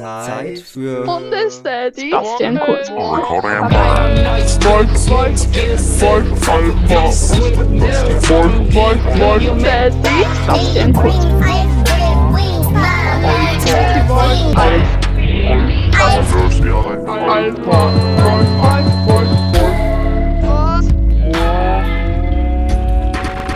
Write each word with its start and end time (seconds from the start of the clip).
Zeit 0.00 0.58
für 0.60 1.04
Bundesdaddy. 1.04 2.10
Daddy. 2.10 2.10
Bastian 2.10 2.58
Kurz. 2.58 2.88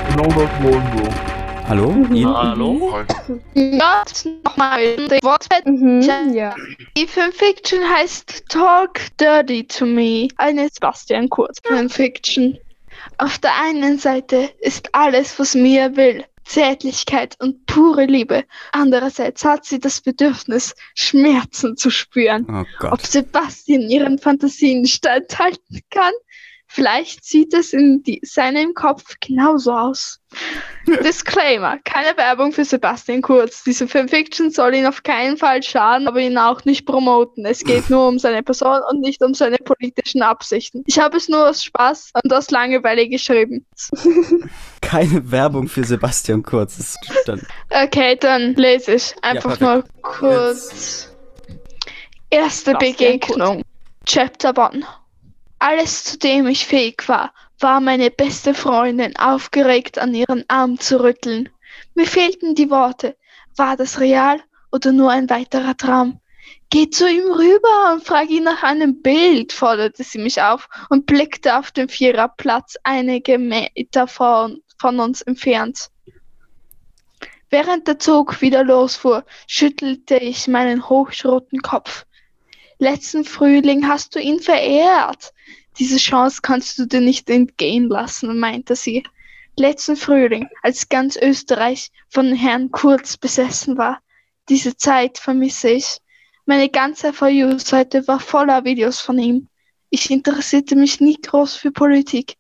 Genau 0.09 0.29
das 0.29 0.51
wollen 0.63 0.85
wir. 0.95 1.16
Hallo? 1.69 1.91
Ihn? 2.13 2.29
Hallo? 2.29 3.05
Ja, 3.55 4.05
nochmal. 4.45 4.97
Das 5.09 5.23
Wort 5.23 5.49
Mhm, 5.65 6.33
ja. 6.33 6.55
Die 6.97 7.09
Fanfiction 7.09 7.81
heißt 7.83 8.45
Talk 8.49 9.01
Dirty 9.21 9.67
to 9.67 9.85
Me. 9.85 10.29
Eine 10.37 10.69
Bastian 10.81 11.29
Kurz. 11.29 11.59
Fanfiction. 11.65 12.57
Auf 13.19 13.39
der 13.39 13.51
einen 13.61 13.99
Seite 13.99 14.51
ist 14.61 14.95
alles, 14.95 15.39
was 15.41 15.57
Mia 15.57 15.97
will. 15.97 16.25
Zärtlichkeit 16.45 17.37
und 17.41 17.67
pure 17.67 18.05
Liebe. 18.05 18.45
Andererseits 18.71 19.45
hat 19.45 19.65
sie 19.65 19.81
das 19.81 20.01
Bedürfnis, 20.01 20.77
Schmerzen 20.95 21.77
zu 21.77 21.91
spüren. 21.91 22.47
Oh 22.49 22.87
Ob. 22.87 23.01
Sebastian 23.01 23.83
ihren 23.83 24.19
Fantasien 24.19 24.87
standhalten 24.87 25.81
kann? 25.91 26.13
Vielleicht 26.77 27.25
sieht 27.25 27.55
es 27.55 27.73
in 27.73 28.03
die, 28.03 28.21
seinem 28.23 28.75
Kopf 28.75 29.17
genauso 29.27 29.73
aus. 29.73 30.21
Disclaimer: 30.87 31.79
Keine 31.85 32.15
Werbung 32.19 32.53
für 32.53 32.67
Sebastian 32.67 33.23
Kurz. 33.23 33.65
Diese 33.65 33.89
Fanfiction 33.89 34.51
soll 34.51 34.75
ihn 34.75 34.85
auf 34.85 35.03
keinen 35.03 35.39
Fall 35.39 35.63
schaden, 35.63 36.07
aber 36.07 36.21
ihn 36.21 36.37
auch 36.37 36.67
nicht 36.67 36.85
promoten. 36.85 37.47
Es 37.47 37.65
geht 37.65 37.89
nur 37.91 38.07
um 38.07 38.19
seine 38.19 38.43
Person 38.43 38.83
und 38.91 39.01
nicht 39.01 39.23
um 39.23 39.33
seine 39.33 39.57
politischen 39.57 40.21
Absichten. 40.21 40.85
Ich 40.87 40.99
habe 40.99 41.17
es 41.17 41.31
nur 41.31 41.49
aus 41.49 41.65
Spaß 41.65 42.11
und 42.23 42.31
aus 42.31 42.51
Langeweile 42.51 43.09
geschrieben. 43.09 43.65
Keine 44.83 45.31
Werbung 45.31 45.69
für 45.69 45.83
Sebastian 45.83 46.43
Kurz. 46.43 46.79
Ist 46.79 46.99
dann 47.25 47.41
Okay, 47.71 48.17
dann 48.21 48.53
lese 48.53 48.97
ich 48.97 49.15
einfach 49.23 49.57
perfekt. 49.59 49.95
nur 49.95 50.03
kurz. 50.03 51.11
Erste 52.29 52.73
Bastian 52.73 53.19
Begegnung. 53.19 53.63
Chapter 54.05 54.71
1. 54.71 54.85
Alles, 55.69 56.05
zu 56.05 56.17
dem 56.17 56.47
ich 56.47 56.65
fähig 56.65 57.09
war, 57.09 57.35
war 57.59 57.81
meine 57.81 58.13
beste 58.13 58.55
Freundin 58.55 59.17
aufgeregt 59.17 59.99
an 59.99 60.15
ihren 60.15 60.45
Arm 60.47 60.79
zu 60.79 61.03
rütteln. 61.03 61.49
Mir 61.97 62.07
fehlten 62.07 62.55
die 62.55 62.71
Worte. 62.71 63.17
War 63.57 63.77
das 63.77 63.99
real 63.99 64.41
oder 64.71 64.93
nur 64.93 65.11
ein 65.11 65.29
weiterer 65.29 65.77
Traum? 65.77 66.21
Geh 66.71 66.89
zu 66.89 67.11
ihm 67.11 67.33
rüber 67.33 67.93
und 67.93 68.05
frag 68.05 68.31
ihn 68.31 68.45
nach 68.45 68.63
einem 68.63 69.03
Bild, 69.03 69.53
forderte 69.53 70.05
sie 70.05 70.19
mich 70.19 70.41
auf 70.41 70.69
und 70.89 71.05
blickte 71.07 71.59
auf 71.59 71.73
den 71.73 71.89
Viererplatz 71.89 72.77
einige 72.85 73.37
Meter 73.37 74.07
von, 74.07 74.63
von 74.79 75.01
uns 75.01 75.21
entfernt. 75.21 75.91
Während 77.51 77.89
der 77.89 77.99
Zug 77.99 78.41
wieder 78.41 78.63
losfuhr, 78.63 79.25
schüttelte 79.49 80.15
ich 80.15 80.47
meinen 80.47 80.89
hochroten 80.89 81.61
Kopf. 81.61 82.06
Letzten 82.79 83.25
Frühling 83.25 83.89
hast 83.89 84.15
du 84.15 84.21
ihn 84.21 84.39
verehrt. 84.39 85.33
Diese 85.79 85.97
Chance 85.97 86.41
kannst 86.43 86.79
du 86.79 86.85
dir 86.85 87.01
nicht 87.01 87.31
entgehen 87.31 87.89
lassen, 87.89 88.39
meinte 88.39 88.77
sie. 88.77 89.03
Letzten 89.57 89.97
Frühling, 89.97 90.47
als 90.63 90.91
ganz 90.91 91.17
Österreich 91.17 91.91
von 92.11 92.35
Herrn 92.35 92.71
Kurz 92.71 93.17
besessen 93.17 93.79
war. 93.79 94.03
Diese 94.51 94.77
Zeit 94.77 95.17
vermisse 95.17 95.71
ich. 95.71 96.01
Meine 96.45 96.69
ganze 96.69 97.15
For 97.15 97.29
You-Seite 97.29 98.07
war 98.09 98.21
voller 98.21 98.65
Videos 98.65 99.01
von 99.01 99.19
ihm. 99.19 99.49
Ich 99.89 100.11
interessierte 100.11 100.77
mich 100.77 101.01
nie 101.01 101.19
groß 101.19 101.55
für 101.55 101.71
Politik, 101.73 102.37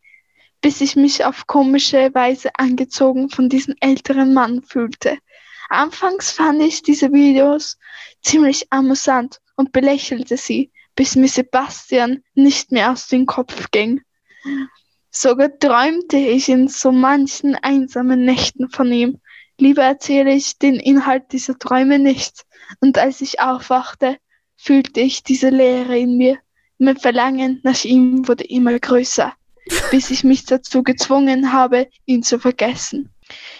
bis 0.61 0.82
ich 0.82 0.97
mich 0.97 1.25
auf 1.25 1.47
komische 1.47 2.15
Weise 2.15 2.50
angezogen 2.59 3.31
von 3.31 3.49
diesem 3.49 3.75
älteren 3.81 4.34
Mann 4.34 4.62
fühlte. 4.62 5.16
Anfangs 5.71 6.31
fand 6.31 6.61
ich 6.62 6.82
diese 6.82 7.11
Videos 7.11 7.78
ziemlich 8.21 8.71
amüsant 8.71 9.41
und 9.56 9.72
belächelte 9.72 10.37
sie, 10.37 10.71
bis 10.94 11.17
mir 11.17 11.28
Sebastian 11.28 12.22
nicht 12.34 12.72
mehr 12.72 12.93
aus 12.93 13.09
dem 13.09 13.27
Kopf 13.27 13.71
ging. 13.71 14.03
Sogar 15.11 15.59
träumte 15.59 16.19
ich 16.19 16.49
in 16.49 16.69
so 16.69 16.93
manchen 16.93 17.55
einsamen 17.55 18.25
Nächten 18.25 18.69
von 18.69 18.93
ihm. 18.93 19.21
Lieber 19.59 19.83
erzähle 19.83 20.34
ich 20.34 20.59
den 20.59 20.77
Inhalt 20.77 21.33
dieser 21.33 21.59
Träume 21.59 21.99
nicht. 21.99 22.44
Und 22.81 22.99
als 22.99 23.21
ich 23.21 23.41
aufwachte, 23.41 24.19
fühlte 24.56 25.00
ich 25.00 25.22
diese 25.22 25.49
Leere 25.49 25.99
in 25.99 26.17
mir. 26.17 26.38
Mein 26.78 26.97
Verlangen 26.97 27.61
nach 27.62 27.84
ihm 27.84 28.28
wurde 28.28 28.44
immer 28.44 28.78
größer, 28.78 29.33
bis 29.91 30.11
ich 30.11 30.25
mich 30.25 30.44
dazu 30.44 30.83
gezwungen 30.83 31.53
habe, 31.53 31.88
ihn 32.05 32.23
zu 32.23 32.38
vergessen. 32.38 33.11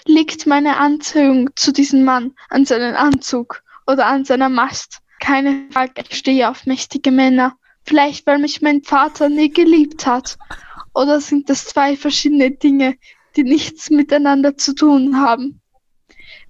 Liegt 0.05 0.47
meine 0.47 0.77
Anziehung 0.77 1.51
zu 1.57 1.73
diesem 1.73 2.05
Mann 2.05 2.35
an 2.51 2.67
seinem 2.67 2.95
Anzug 2.95 3.63
oder 3.87 4.07
an 4.07 4.25
seiner 4.25 4.49
Mast? 4.49 5.01
Keine 5.27 5.67
Frage, 5.73 6.05
ich 6.09 6.19
stehe 6.19 6.49
auf 6.49 6.67
mächtige 6.67 7.11
Männer. 7.11 7.57
Vielleicht, 7.83 8.29
weil 8.29 8.39
mich 8.39 8.63
mein 8.63 8.85
Vater 8.85 9.29
nie 9.29 9.51
geliebt 9.51 10.07
hat. 10.07 10.39
Oder 10.95 11.21
sind 11.21 11.51
das 11.51 11.65
zwei 11.65 11.97
verschiedene 11.97 12.53
Dinge, 12.53 12.95
die 13.35 13.43
nichts 13.43 13.91
miteinander 13.91 14.57
zu 14.57 14.73
tun 14.73 15.21
haben? 15.21 15.61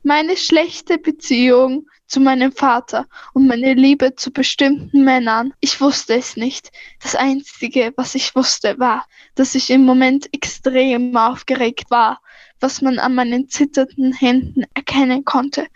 Meine 0.03 0.37
schlechte 0.37 0.99
Beziehung 0.99 1.89
zu 2.07 2.21
meinem 2.21 2.53
Vater 2.53 3.07
und 3.33 3.47
meine 3.47 3.73
Liebe 3.73 4.15
zu 4.15 4.31
bestimmten 4.31 5.05
Männern, 5.05 5.55
ich 5.61 5.81
wusste 5.81 6.15
es 6.15 6.37
nicht. 6.37 6.71
Das 7.03 7.15
Einzige, 7.15 7.95
was 7.97 8.15
ich 8.15 8.37
wusste, 8.37 8.79
war, 8.79 9.07
dass 9.37 9.55
ich 9.55 9.71
im 9.71 9.87
Moment 9.87 10.29
extrem 10.35 11.17
aufgeregt 11.17 11.91
war, 11.91 12.21
was 12.61 12.83
man 12.83 12.99
an 12.99 13.15
meinen 13.15 13.49
zitternden 13.49 14.13
Händen 14.13 14.65
erkennen 14.75 15.25
konnte. 15.25 15.67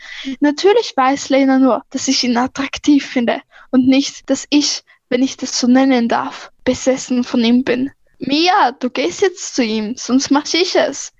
Natürlich 0.41 0.92
weiß 0.96 1.28
Lena 1.28 1.58
nur, 1.58 1.84
dass 1.91 2.08
ich 2.08 2.24
ihn 2.24 2.36
attraktiv 2.36 3.06
finde 3.06 3.42
und 3.70 3.86
nicht, 3.86 4.28
dass 4.30 4.46
ich, 4.50 4.82
wenn 5.08 5.22
ich 5.22 5.36
das 5.36 5.58
so 5.58 5.66
nennen 5.66 6.08
darf, 6.08 6.50
besessen 6.64 7.24
von 7.24 7.44
ihm 7.44 7.64
bin. 7.64 7.90
Mia, 8.19 8.72
du 8.72 8.90
gehst 8.90 9.22
jetzt 9.22 9.54
zu 9.54 9.64
ihm, 9.64 9.96
sonst 9.96 10.30
mach 10.30 10.46
ich 10.52 10.76
es. 10.76 11.12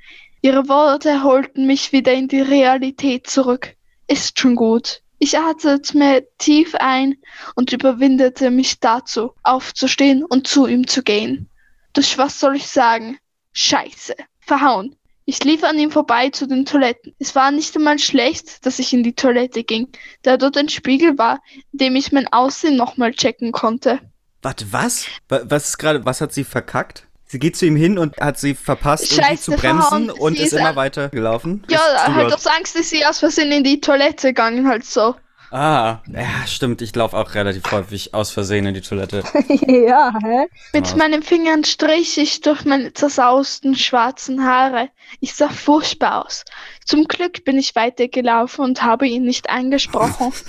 Ihre 0.43 0.69
Worte 0.69 1.23
holten 1.23 1.67
mich 1.67 1.93
wieder 1.93 2.13
in 2.13 2.29
die 2.29 2.41
Realität 2.41 3.27
zurück. 3.27 3.75
Ist 4.07 4.39
schon 4.39 4.57
gut. 4.57 5.03
Ich 5.19 5.39
atmete 5.39 6.29
tief 6.39 6.75
ein 6.77 7.17
und 7.55 7.73
überwindete 7.73 8.51
mich 8.51 8.81
dazu, 8.81 9.35
aufzustehen 9.43 10.25
und 10.25 10.47
zu 10.47 10.67
ihm 10.67 10.87
zu 10.87 11.03
gehen. 11.03 11.51
Durch 11.93 12.17
was 12.17 12.41
soll 12.41 12.57
ich 12.57 12.69
sagen? 12.69 13.19
Scheiße. 13.53 14.15
Verhauen. 14.41 14.97
Ich 15.31 15.45
lief 15.45 15.63
an 15.63 15.79
ihm 15.79 15.93
vorbei 15.93 16.31
zu 16.31 16.49
den 16.49 16.65
Toiletten. 16.67 17.15
Es 17.21 17.37
war 17.37 17.53
nicht 17.53 17.77
einmal 17.77 18.01
schlecht, 18.01 18.67
dass 18.67 18.81
ich 18.81 18.93
in 18.93 19.05
die 19.05 19.13
Toilette 19.15 19.63
ging, 19.63 19.87
da 20.23 20.37
dort 20.37 20.57
ein 20.57 20.69
Spiegel 20.69 21.19
war, 21.19 21.39
in 21.73 21.79
dem 21.79 21.95
ich 21.95 22.11
mein 22.11 22.27
Aussehen 22.33 22.75
nochmal 22.75 23.13
checken 23.13 23.53
konnte. 23.53 24.01
Warte, 24.43 24.67
was? 24.73 25.07
Wa- 25.29 25.43
Was 25.45 25.69
ist 25.69 25.79
gerade, 25.79 26.05
was 26.05 26.21
hat 26.21 26.33
sie 26.33 26.43
verkackt? 26.43 27.07
Sie 27.27 27.39
geht 27.39 27.57
zu 27.57 27.65
ihm 27.65 27.77
hin 27.77 27.97
und 27.97 28.17
hat 28.17 28.41
sie 28.41 28.55
verpasst, 28.57 29.05
irgendwie 29.13 29.23
Scheiße, 29.25 29.43
zu 29.45 29.51
bremsen 29.53 30.07
verhauen. 30.07 30.11
und 30.11 30.37
Sie 30.37 30.43
ist 30.43 30.53
ist 30.53 30.59
immer 30.59 30.75
weiter 30.75 31.11
gelaufen. 31.11 31.63
Ja, 31.69 31.79
halt 32.13 32.35
aus 32.35 32.49
Angst 32.49 32.75
ist 32.75 32.91
sie 32.91 33.07
aus 33.07 33.21
Versehen 33.21 33.53
in 33.53 33.63
die 33.63 33.81
Toilette 33.81 34.29
gegangen, 34.31 34.67
halt 34.67 34.85
so. 34.85 35.15
Ah, 35.53 35.99
ja, 36.07 36.47
stimmt. 36.47 36.81
Ich 36.81 36.95
laufe 36.95 37.17
auch 37.17 37.35
relativ 37.35 37.71
häufig 37.73 38.15
aus 38.15 38.31
Versehen 38.31 38.67
in 38.67 38.75
die 38.75 38.83
Toilette. 38.83 39.25
ja, 39.67 40.13
hä? 40.23 40.47
Mit 40.73 40.85
Was? 40.85 40.95
meinen 40.97 41.23
Fingern 41.25 41.65
strich 41.65 42.19
ich 42.19 42.41
durch 42.41 42.65
meine 42.65 42.93
zersausten 42.93 43.75
schwarzen 43.75 44.45
Haare. 44.45 44.91
Ich 45.19 45.35
sah 45.35 45.49
furchtbar 45.49 46.25
aus. 46.25 46.45
Zum 46.87 47.05
Glück 47.09 47.45
bin 47.45 47.59
ich 47.59 47.75
weitergelaufen 47.75 48.65
und 48.65 48.83
habe 48.83 49.09
ihn 49.09 49.25
nicht 49.25 49.51
angesprochen. 49.51 50.33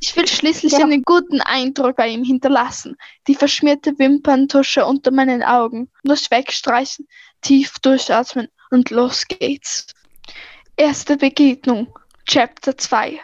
Ich 0.00 0.16
will 0.16 0.26
schließlich 0.26 0.72
Ja. 0.72 0.80
einen 0.84 1.02
guten 1.02 1.40
Eindruck 1.40 1.96
bei 1.96 2.08
ihm 2.08 2.24
hinterlassen. 2.24 2.96
Die 3.28 3.34
verschmierte 3.34 3.98
Wimperntusche 3.98 4.84
unter 4.84 5.10
meinen 5.10 5.42
Augen. 5.42 5.90
Durch 6.02 6.30
wegstreichen, 6.30 7.06
tief 7.40 7.78
durchatmen 7.80 8.48
und 8.70 8.90
los 8.90 9.26
geht's. 9.28 9.86
Erste 10.76 11.16
Begegnung. 11.16 11.88
Chapter 12.26 12.76
2. 12.76 13.20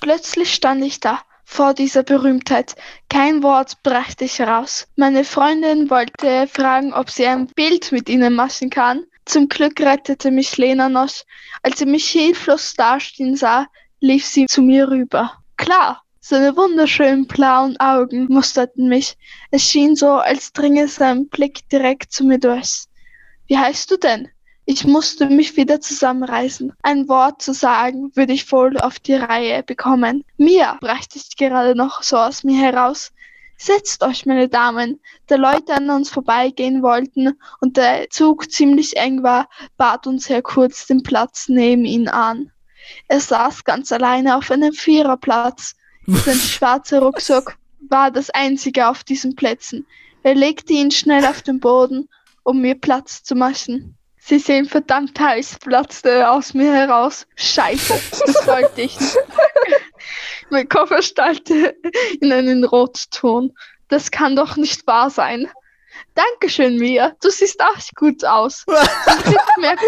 Plötzlich 0.00 0.54
stand 0.54 0.84
ich 0.84 1.00
da, 1.00 1.20
vor 1.44 1.74
dieser 1.74 2.02
Berühmtheit. 2.02 2.76
Kein 3.08 3.42
Wort 3.42 3.82
brachte 3.82 4.24
ich 4.24 4.38
heraus. 4.38 4.86
Meine 4.96 5.24
Freundin 5.24 5.90
wollte 5.90 6.46
fragen, 6.46 6.92
ob 6.92 7.10
sie 7.10 7.26
ein 7.26 7.46
Bild 7.46 7.90
mit 7.90 8.08
ihnen 8.08 8.34
machen 8.34 8.70
kann. 8.70 9.04
Zum 9.24 9.48
Glück 9.48 9.80
rettete 9.80 10.30
mich 10.30 10.56
Lena 10.56 10.88
noch. 10.88 11.12
Als 11.62 11.78
sie 11.78 11.86
mich 11.86 12.08
hilflos 12.08 12.74
dastehen 12.74 13.36
sah, 13.36 13.66
lief 14.00 14.24
sie 14.24 14.46
zu 14.46 14.62
mir 14.62 14.88
rüber. 14.88 15.32
Klar, 15.56 16.02
seine 16.20 16.56
wunderschönen 16.56 17.26
blauen 17.26 17.78
Augen 17.80 18.26
musterten 18.28 18.88
mich. 18.88 19.16
Es 19.50 19.62
schien 19.62 19.96
so, 19.96 20.12
als 20.12 20.52
dringe 20.52 20.86
sein 20.86 21.28
Blick 21.28 21.68
direkt 21.70 22.12
zu 22.12 22.24
mir 22.24 22.38
durch. 22.38 22.84
Wie 23.46 23.58
heißt 23.58 23.90
du 23.90 23.96
denn? 23.96 24.28
Ich 24.70 24.84
musste 24.84 25.30
mich 25.30 25.56
wieder 25.56 25.80
zusammenreißen. 25.80 26.74
Ein 26.82 27.08
Wort 27.08 27.40
zu 27.40 27.54
sagen, 27.54 28.14
würde 28.14 28.34
ich 28.34 28.52
wohl 28.52 28.76
auf 28.76 28.98
die 28.98 29.14
Reihe 29.14 29.62
bekommen. 29.62 30.26
Mia, 30.36 30.76
brachte 30.78 31.16
ich 31.16 31.38
gerade 31.38 31.74
noch 31.74 32.02
so 32.02 32.18
aus 32.18 32.44
mir 32.44 32.60
heraus. 32.60 33.12
Setzt 33.56 34.02
euch, 34.02 34.26
meine 34.26 34.50
Damen. 34.50 35.00
Da 35.26 35.36
Leute 35.36 35.72
an 35.72 35.88
uns 35.88 36.10
vorbeigehen 36.10 36.82
wollten 36.82 37.32
und 37.62 37.78
der 37.78 38.10
Zug 38.10 38.52
ziemlich 38.52 38.98
eng 38.98 39.22
war, 39.22 39.48
bat 39.78 40.06
uns 40.06 40.28
Herr 40.28 40.42
Kurz 40.42 40.86
den 40.86 41.02
Platz 41.02 41.48
neben 41.48 41.86
ihn 41.86 42.06
an. 42.06 42.52
Er 43.08 43.20
saß 43.20 43.64
ganz 43.64 43.90
alleine 43.90 44.36
auf 44.36 44.50
einem 44.50 44.74
Viererplatz. 44.74 45.76
Sein 46.06 46.36
schwarzer 46.36 47.00
Rucksack 47.00 47.56
war 47.88 48.10
das 48.10 48.28
einzige 48.28 48.86
auf 48.88 49.02
diesen 49.02 49.34
Plätzen. 49.34 49.86
Er 50.22 50.34
legte 50.34 50.74
ihn 50.74 50.90
schnell 50.90 51.24
auf 51.24 51.40
den 51.40 51.58
Boden, 51.58 52.10
um 52.42 52.60
mir 52.60 52.74
Platz 52.74 53.22
zu 53.22 53.34
machen. 53.34 53.97
Sie 54.28 54.38
sehen 54.38 54.66
verdammt 54.66 55.18
heiß, 55.18 55.56
platzte 55.58 56.28
aus 56.28 56.52
mir 56.52 56.70
heraus. 56.70 57.26
Scheiße, 57.36 57.98
das 58.26 58.46
wollte 58.46 58.82
ich 58.82 59.00
nicht. 59.00 59.16
mein 60.50 60.68
Koffer 60.68 61.00
starrte 61.00 61.74
in 62.20 62.30
einen 62.30 62.62
Rotton. 62.64 63.54
Das 63.88 64.10
kann 64.10 64.36
doch 64.36 64.58
nicht 64.58 64.86
wahr 64.86 65.08
sein. 65.08 65.48
Dankeschön, 66.14 66.76
Mia. 66.76 67.16
Du 67.22 67.30
siehst 67.30 67.58
auch 67.62 67.78
gut 67.96 68.22
aus. 68.22 68.66
Zum 68.66 69.22
Glück, 69.22 69.56
merk 69.56 69.80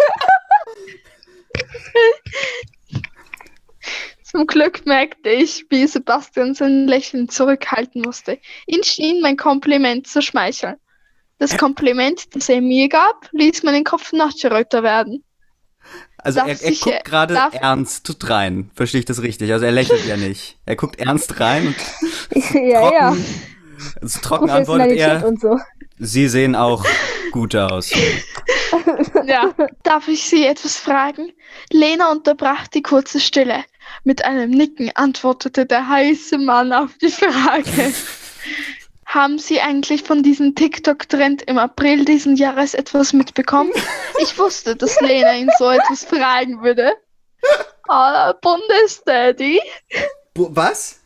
Zum 4.23 4.47
Glück 4.47 4.87
merkte 4.87 5.29
ich, 5.29 5.67
wie 5.69 5.87
Sebastian 5.87 6.55
sein 6.55 6.89
Lächeln 6.89 7.29
zurückhalten 7.29 8.01
musste. 8.01 8.39
Ihn 8.67 8.85
schien 8.85 9.21
mein 9.21 9.37
Kompliment 9.37 10.07
zu 10.07 10.23
schmeicheln. 10.23 10.79
Das 11.41 11.57
Kompliment, 11.57 12.37
das 12.37 12.51
er 12.51 12.61
mir 12.61 12.89
gab, 12.91 13.29
ließ 13.33 13.63
meinen 13.63 13.83
Kopf 13.83 14.13
noch 14.13 14.33
röter 14.45 14.83
werden. 14.83 15.25
Also 16.19 16.41
Darf 16.41 16.49
er, 16.49 16.63
er 16.63 16.71
ich, 16.71 16.81
guckt 16.83 16.97
äh, 16.97 17.03
gerade 17.03 17.35
ernst 17.53 18.29
rein. 18.29 18.71
Verstehe 18.75 19.01
ich 19.01 19.07
das 19.07 19.23
richtig? 19.23 19.51
Also 19.51 19.65
er 19.65 19.73
lächelt 19.73 20.05
ja 20.07 20.19
nicht. 20.19 20.59
Er 20.67 20.77
guckt 20.77 21.01
ernst 21.01 21.41
rein 21.41 21.69
und 21.69 22.45
ja, 22.55 22.93
ja. 22.93 23.11
trocken, 23.11 23.25
also 24.03 24.21
trocken 24.21 24.51
antwortet 24.51 24.99
er, 24.99 25.27
und 25.27 25.41
so. 25.41 25.59
Sie 25.99 26.29
sehen 26.29 26.55
auch 26.55 26.85
gut 27.33 27.57
aus. 27.57 27.91
Ja. 29.25 29.55
Darf 29.83 30.09
ich 30.09 30.25
Sie 30.25 30.45
etwas 30.45 30.77
fragen? 30.77 31.33
Lena 31.73 32.11
unterbrach 32.11 32.67
die 32.69 32.83
kurze 32.83 33.21
Stille. 33.21 33.65
Mit 34.05 34.25
einem 34.25 34.51
Nicken 34.51 34.91
antwortete 34.95 35.67
der 35.67 35.89
heiße 35.89 36.39
Mann 36.39 36.73
auf 36.73 36.91
die 37.01 37.11
Frage. 37.11 37.95
Haben 39.11 39.41
Sie 39.41 39.61
eigentlich 39.61 40.05
von 40.05 40.23
diesem 40.23 40.55
TikTok-Trend 40.55 41.43
im 41.43 41.59
April 41.59 42.05
diesen 42.05 42.37
Jahres 42.37 42.75
etwas 42.75 43.13
mitbekommen? 43.13 43.73
Ich 44.23 44.39
wusste, 44.39 44.77
dass 44.77 45.01
Lena 45.01 45.35
ihn 45.35 45.51
so 45.59 45.69
etwas 45.69 46.05
fragen 46.05 46.63
würde. 46.63 46.93
Ah, 47.89 48.33
Bundesdaddy. 48.35 49.61
Was? 50.37 51.01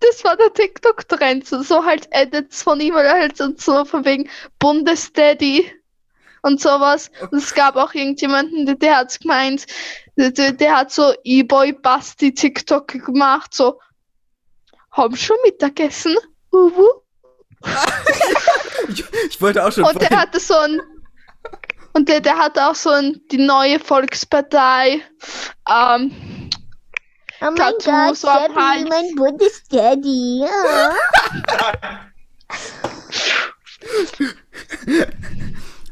Das 0.00 0.24
war 0.24 0.36
der 0.36 0.52
TikTok-Trend. 0.52 1.46
So, 1.46 1.84
halt 1.84 2.08
Edits 2.10 2.64
von 2.64 2.80
ihm 2.80 2.94
oder 2.94 3.12
halt 3.12 3.36
so, 3.36 3.52
so 3.56 3.84
von 3.84 4.04
wegen 4.04 4.28
Bundesdaddy 4.58 5.70
und 6.42 6.60
sowas. 6.60 7.08
Und 7.30 7.38
es 7.38 7.54
gab 7.54 7.76
auch 7.76 7.94
irgendjemanden, 7.94 8.66
der, 8.66 8.74
der 8.74 8.96
hat's 8.96 9.20
gemeint, 9.20 9.66
der, 10.16 10.32
der, 10.32 10.52
der 10.52 10.76
hat 10.76 10.90
so 10.90 11.14
E-Boy 11.22 11.72
Basti 11.74 12.34
TikTok 12.34 12.88
gemacht, 12.88 13.54
so 13.54 13.78
haben 14.90 15.16
schon 15.16 15.36
Mittagessen? 15.44 16.16
Uhu. 16.50 17.02
Ich, 18.88 19.04
ich 19.28 19.40
wollte 19.42 19.64
auch 19.66 19.70
schon 19.72 19.84
Und 19.84 19.94
der 20.00 20.08
vorhin- 20.08 20.18
hatte 20.20 20.40
so 20.40 20.54
ein 20.56 20.80
und 21.92 22.08
der, 22.08 22.20
der 22.20 22.38
hatte 22.38 22.66
auch 22.68 22.74
so 22.74 22.90
ein, 22.90 23.20
die 23.30 23.38
neue 23.38 23.78
Volkspartei. 23.80 25.00
Ähm, 25.68 26.12
Oh 27.40 27.44
mein 27.44 27.56
Tattoo 27.56 27.90
Gott, 27.92 28.16
so 28.16 28.26
Daddy, 28.26 28.54
Hals. 28.54 28.88
mein 28.88 29.14
Bundesdaddy. 29.14 30.40
Ja. 30.40 30.92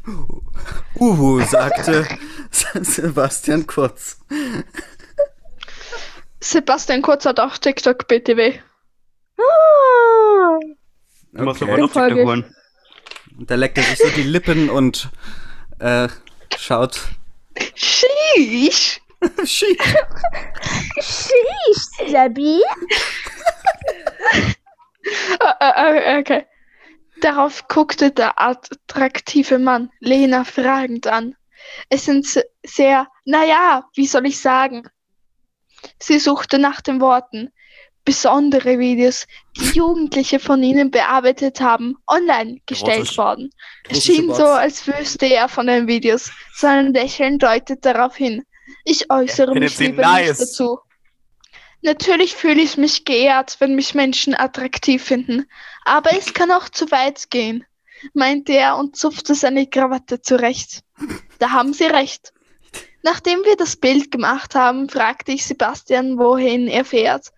Uhu, 0.99 1.41
sagte 1.45 2.07
Sebastian 2.51 3.67
Kurz. 3.67 4.17
Sebastian 6.39 7.01
Kurz 7.01 7.25
hat 7.25 7.39
auch 7.39 7.57
TikTok 7.57 8.07
BTW. 8.07 8.59
Ah, 9.39 10.59
Du 11.37 11.43
musst 11.43 11.61
Okay. 11.61 11.71
aber 11.71 11.81
noch 11.81 11.95
holen. 11.95 12.53
Und 13.37 13.51
da 13.51 13.55
leckt 13.55 13.77
er 13.77 13.83
sich 13.83 13.99
so 13.99 14.09
die 14.09 14.23
Lippen 14.23 14.69
und 14.69 15.09
äh, 15.79 16.07
schaut. 16.57 17.01
Sheesh! 17.75 19.01
Schief. 19.45 19.77
Sheesh, 21.01 22.11
Debbie. 22.11 22.61
Äh, 25.59 26.15
äh, 26.15 26.19
okay. 26.19 26.45
Darauf 27.21 27.67
guckte 27.67 28.11
der 28.11 28.39
attraktive 28.39 29.57
Mann 29.57 29.89
Lena 29.99 30.43
fragend 30.43 31.07
an. 31.07 31.35
Es 31.89 32.05
sind 32.05 32.27
se- 32.27 32.45
sehr, 32.65 33.07
naja, 33.25 33.85
wie 33.95 34.05
soll 34.05 34.27
ich 34.27 34.39
sagen? 34.39 34.87
Sie 35.99 36.19
suchte 36.19 36.59
nach 36.59 36.81
den 36.81 37.01
Worten. 37.01 37.51
Besondere 38.07 38.79
Videos, 38.79 39.27
die 39.57 39.77
Jugendliche 39.77 40.39
von 40.39 40.63
ihnen 40.63 40.91
bearbeitet 40.91 41.59
haben, 41.59 41.97
online 42.07 42.61
gestellt 42.65 43.01
Russisch. 43.01 43.17
worden. 43.17 43.49
Es 43.89 44.05
schien 44.05 44.33
so, 44.33 44.45
als 44.45 44.87
wüsste 44.87 45.25
er 45.25 45.49
von 45.49 45.67
den 45.67 45.87
Videos. 45.87 46.31
Sein 46.53 46.93
Lächeln 46.93 47.37
deutet 47.37 47.83
darauf 47.83 48.15
hin. 48.15 48.45
Ich 48.85 49.11
äußere 49.11 49.51
findet 49.51 49.77
mich 49.77 49.89
lieber 49.89 50.03
nice. 50.03 50.39
nicht 50.39 50.41
dazu. 50.41 50.79
Natürlich 51.81 52.33
fühle 52.33 52.61
ich 52.61 52.77
mich 52.77 53.03
geehrt, 53.03 53.57
wenn 53.59 53.75
mich 53.75 53.93
Menschen 53.93 54.33
attraktiv 54.33 55.03
finden, 55.03 55.45
aber 55.83 56.17
es 56.17 56.33
kann 56.33 56.49
auch 56.49 56.69
zu 56.69 56.89
weit 56.91 57.29
gehen, 57.29 57.65
meinte 58.13 58.53
er 58.53 58.77
und 58.77 58.95
zupfte 58.95 59.35
seine 59.35 59.67
Krawatte 59.67 60.21
zurecht. 60.21 60.81
Da 61.39 61.49
haben 61.51 61.73
Sie 61.73 61.83
recht. 61.83 62.31
Nachdem 63.03 63.43
wir 63.43 63.57
das 63.57 63.75
Bild 63.75 64.11
gemacht 64.11 64.55
haben, 64.55 64.87
fragte 64.87 65.33
ich 65.33 65.45
Sebastian, 65.45 66.17
wohin 66.17 66.69
er 66.69 66.85
fährt. 66.85 67.33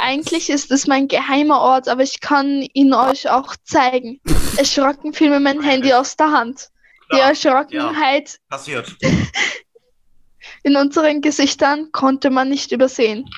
Eigentlich 0.00 0.48
ist 0.48 0.70
es 0.70 0.86
mein 0.86 1.08
geheimer 1.08 1.60
Ort, 1.60 1.88
aber 1.88 2.04
ich 2.04 2.20
kann 2.20 2.62
ihn 2.72 2.94
euch 2.94 3.28
auch 3.28 3.56
zeigen. 3.64 4.20
Erschrocken 4.56 5.12
fiel 5.12 5.28
mir 5.28 5.40
mein 5.40 5.60
Handy 5.60 5.92
aus 5.92 6.16
der 6.16 6.30
Hand. 6.30 6.68
Die 7.12 7.16
Ja, 7.16 7.30
Erschrockenheit 7.30 8.38
Passiert. 8.48 8.94
in 10.62 10.76
unseren 10.76 11.20
Gesichtern 11.20 11.90
konnte 11.90 12.30
man 12.30 12.48
nicht 12.48 12.70
übersehen. 12.70 13.28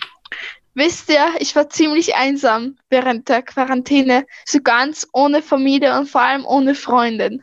Wisst 0.75 1.09
ihr, 1.09 1.33
ich 1.39 1.57
war 1.57 1.71
ziemlich 1.71 2.15
einsam 2.15 2.77
während 2.91 3.31
der 3.31 3.43
Quarantäne, 3.43 4.27
so 4.45 4.61
ganz 4.61 5.09
ohne 5.15 5.41
Familie 5.43 5.99
und 5.99 6.11
vor 6.11 6.21
allem 6.21 6.45
ohne 6.45 6.75
Freundin. 6.75 7.43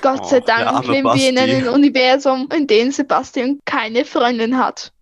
Gott 0.00 0.26
sei 0.26 0.38
Oh, 0.38 0.44
Dank 0.46 0.66
arme 0.66 0.90
leben 0.92 1.14
wir 1.14 1.28
in 1.28 1.38
einem 1.38 1.68
Universum, 1.68 2.48
in 2.54 2.66
dem 2.66 2.92
Sebastian 2.92 3.60
keine 3.66 4.06
Freundin 4.06 4.56
hat. 4.56 4.92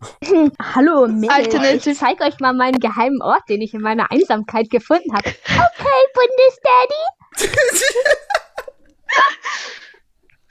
hallo, 0.74 1.08
Mädels. 1.08 1.34
Alternative- 1.34 1.90
Ich 1.90 1.98
zeig 1.98 2.20
euch 2.20 2.38
mal 2.40 2.52
meinen 2.52 2.78
geheimen 2.80 3.20
Ort, 3.22 3.42
den 3.48 3.60
ich 3.62 3.74
in 3.74 3.80
meiner 3.80 4.10
Einsamkeit 4.10 4.70
gefunden 4.70 5.12
habe. 5.14 5.28
Okay, 5.28 5.98
Bundesdaddy. 6.14 7.52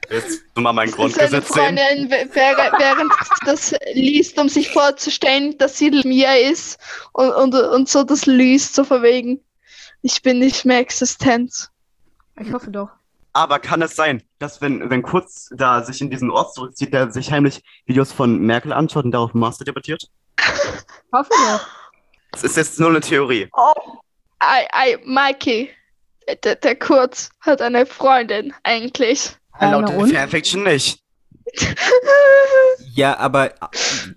Jetzt 0.09 0.41
mal 0.55 0.71
mein 0.71 0.89
Grundgesetz 0.89 1.49
sehen. 1.49 1.77
Freundin, 1.77 2.09
während 2.09 3.11
sie 3.13 3.45
das 3.45 3.75
liest, 3.93 4.39
um 4.39 4.47
sich 4.47 4.69
vorzustellen, 4.71 5.57
dass 5.57 5.77
sie 5.77 5.91
Mia 6.05 6.33
ist 6.35 6.79
und, 7.11 7.29
und, 7.31 7.53
und 7.53 7.89
so 7.89 8.03
das 8.03 8.25
liest, 8.25 8.73
so 8.75 8.85
verwegen. 8.85 9.43
Ich 10.01 10.21
bin 10.21 10.39
nicht 10.39 10.63
mehr 10.63 10.79
existent. 10.79 11.69
Ich 12.39 12.53
hoffe 12.53 12.71
doch. 12.71 12.89
Aber 13.37 13.59
kann 13.59 13.83
es 13.83 13.95
sein, 13.95 14.23
dass 14.39 14.61
wenn, 14.61 14.89
wenn 14.89 15.03
Kurz 15.03 15.49
da 15.55 15.83
sich 15.83 16.01
in 16.01 16.09
diesen 16.09 16.31
Ort 16.31 16.55
zurückzieht, 16.55 16.91
der 16.91 17.11
sich 17.11 17.31
heimlich 17.31 17.61
Videos 17.85 18.11
von 18.11 18.39
Merkel 18.39 18.73
anschaut 18.73 19.05
und 19.05 19.11
darauf 19.11 19.35
Master 19.35 19.63
debattiert? 19.63 20.09
Ich 20.39 21.13
hoffe 21.13 21.29
doch. 21.29 21.67
Das 22.31 22.43
ist 22.43 22.57
jetzt 22.57 22.79
nur 22.79 22.89
eine 22.89 22.99
Theorie. 22.99 23.47
Oh, 23.53 23.99
ei, 24.39 24.67
ei, 24.71 24.97
Mikey, 25.05 25.69
der, 26.43 26.55
der 26.55 26.75
Kurz 26.77 27.29
hat 27.41 27.61
eine 27.61 27.85
Freundin 27.85 28.55
eigentlich. 28.63 29.37
Laut 29.61 29.87
der? 29.87 30.07
Fanfiction 30.07 30.63
nicht. 30.63 30.99
Ja, 32.93 33.19
aber 33.19 33.53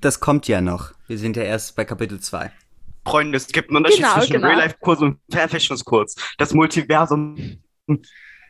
das 0.01 0.21
kommt 0.21 0.49
ja 0.49 0.63
noch. 0.63 0.93
Wir 1.07 1.19
sind 1.19 1.37
ja 1.37 1.43
erst 1.43 1.77
bei 1.77 1.85
Kapitel 1.85 2.19
2. 2.19 2.51
Freunde, 3.05 3.37
es 3.37 3.49
gibt 3.49 3.69
einen 3.69 3.77
Unterschied 3.77 4.01
Genau, 4.01 4.15
zwischen 4.15 4.33
genau. 4.33 4.49
Real-Life-Kurs 4.49 5.01
und 5.01 5.21
Fanfictions-Kurs. 5.31 6.17
Das 6.39 6.55
Multiversum 6.55 7.61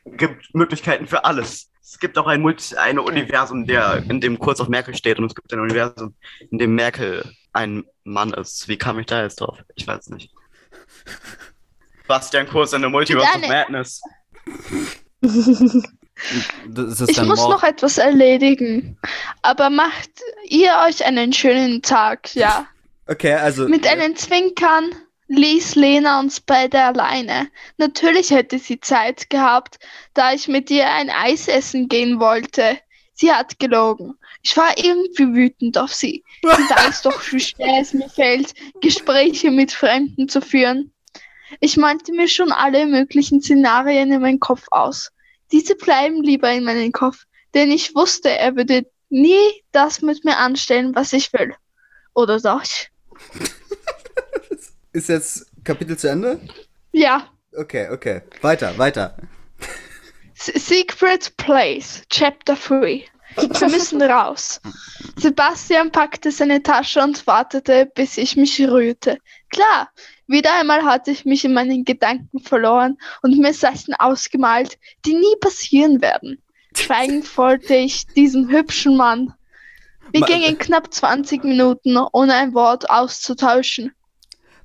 gibt 0.05 0.55
Möglichkeiten 0.55 1.07
für 1.07 1.25
alles. 1.25 1.71
Es 1.83 1.99
gibt 1.99 2.17
auch 2.19 2.27
ein, 2.27 2.41
Multi 2.41 2.77
ein 2.77 2.99
Universum, 2.99 3.67
der 3.67 4.05
in 4.09 4.21
dem 4.21 4.39
Kurs 4.39 4.61
auf 4.61 4.69
Merkel 4.69 4.95
steht 4.95 5.19
und 5.19 5.25
es 5.25 5.35
gibt 5.35 5.53
ein 5.53 5.61
Universum, 5.61 6.15
in 6.51 6.59
dem 6.59 6.75
Merkel 6.75 7.25
ein 7.53 7.85
Mann 8.05 8.33
ist. 8.33 8.69
Wie 8.69 8.77
kam 8.77 8.99
ich 8.99 9.07
da 9.07 9.23
jetzt 9.23 9.41
drauf? 9.41 9.59
Ich 9.75 9.87
weiß 9.87 10.11
nicht. 10.11 10.33
Bastian 12.07 12.49
Kurs 12.49 12.73
in 12.73 12.83
der 12.83 12.91
Multiverse 12.91 13.39
of 13.39 13.49
Madness. 13.49 14.01
Das 16.69 17.01
ist 17.01 17.11
Ich 17.11 17.23
muss 17.23 17.41
noch 17.41 17.63
etwas 17.63 17.99
erledigen. 17.99 18.99
Aber 19.43 19.71
macht 19.71 20.11
ihr 20.49 20.71
euch 20.87 21.05
einen 21.05 21.33
schönen 21.33 21.83
Tag, 21.83 22.35
ja. 22.35 22.67
Okay, 23.07 23.35
also. 23.35 23.69
Mit 23.69 23.87
einem 23.87 24.15
Zwinkern 24.17 24.91
ließ 25.31 25.77
Lena 25.77 26.19
uns 26.19 26.41
beide 26.41 26.83
alleine. 26.83 27.49
Natürlich 27.79 28.31
hätte 28.31 28.59
sie 28.59 28.81
Zeit 28.81 29.31
gehabt, 29.31 29.79
da 30.13 30.33
ich 30.33 30.49
mit 30.49 30.71
ihr 30.71 30.91
ein 30.91 31.09
Eis 31.09 31.47
essen 31.47 31.89
gehen 31.89 32.19
wollte. 32.19 32.79
Sie 33.13 33.33
hat 33.33 33.59
gelogen. 33.59 34.15
Ich 34.43 34.57
war 34.57 34.77
irgendwie 34.77 35.33
wütend 35.33 35.79
auf 35.79 35.93
sie. 35.93 36.25
Sie 36.43 36.49
weiß 36.49 37.03
doch, 37.03 37.23
wie 37.33 37.41
schwer 37.41 37.81
es 37.81 37.93
mir 37.93 38.09
fällt, 38.09 38.55
Gespräche 38.81 39.51
mit 39.51 39.73
Fremden 39.73 40.29
zu 40.29 40.41
führen. 40.41 40.93
Ich 41.61 41.77
malte 41.77 42.13
mir 42.13 42.29
schon 42.29 42.51
alle 42.51 42.87
möglichen 42.87 43.41
Szenarien 43.41 44.11
in 44.11 44.21
meinen 44.21 44.41
Kopf 44.41 44.67
aus. 44.71 45.13
Diese 45.53 45.77
bleiben 45.77 46.23
lieber 46.23 46.51
in 46.51 46.65
meinem 46.65 46.93
Kopf, 46.93 47.27
denn 47.55 47.71
ich 47.71 47.95
wusste, 47.95 48.31
er 48.31 48.57
würde 48.57 48.87
nie 49.11 49.63
das 49.71 50.03
mit 50.03 50.25
mir 50.25 50.39
anstellen, 50.39 50.95
was 50.95 51.13
ich 51.13 51.33
will. 51.33 51.55
Oder 52.15 52.41
doch? 52.41 52.63
Ist 54.93 55.09
jetzt 55.09 55.47
Kapitel 55.65 55.97
zu 55.97 56.09
Ende? 56.09 56.41
Ja. 56.93 57.29
Okay, 57.57 57.89
okay. 57.91 58.23
Weiter, 58.41 58.77
weiter. 58.77 59.17
Secret 60.35 61.37
Place, 61.37 62.03
Chapter 62.09 62.57
3. 62.57 63.05
Wir 63.37 63.69
müssen 63.69 64.03
raus. 64.03 64.61
Sebastian 65.17 65.93
packte 65.93 66.33
seine 66.33 66.63
Tasche 66.63 67.01
und 67.03 67.25
wartete, 67.27 67.87
bis 67.87 68.19
ich 68.19 68.37
mich 68.37 68.61
rührte. 68.61 69.19
Klar, 69.51 69.91
wieder 70.27 70.59
einmal 70.59 70.85
hatte 70.85 71.13
ich 71.13 71.25
mich 71.25 71.45
in 71.45 71.53
meinen 71.53 71.85
Gedanken 71.85 72.41
verloren 72.41 72.97
und 73.23 73.39
mir 73.39 73.55
Sachen 73.55 73.95
ausgemalt, 73.95 74.79
die 75.05 75.15
nie 75.15 75.37
passieren 75.41 76.01
werden. 76.01 76.43
Schweigend 76.75 77.27
folgte 77.27 77.75
ich 77.75 78.07
diesem 78.07 78.49
hübschen 78.49 78.97
Mann. 78.97 79.35
Wir 80.13 80.23
gingen 80.23 80.59
knapp 80.59 80.93
20 80.93 81.45
Minuten, 81.45 81.97
ohne 82.13 82.35
ein 82.35 82.55
Wort 82.55 82.91
auszutauschen. 82.91 83.93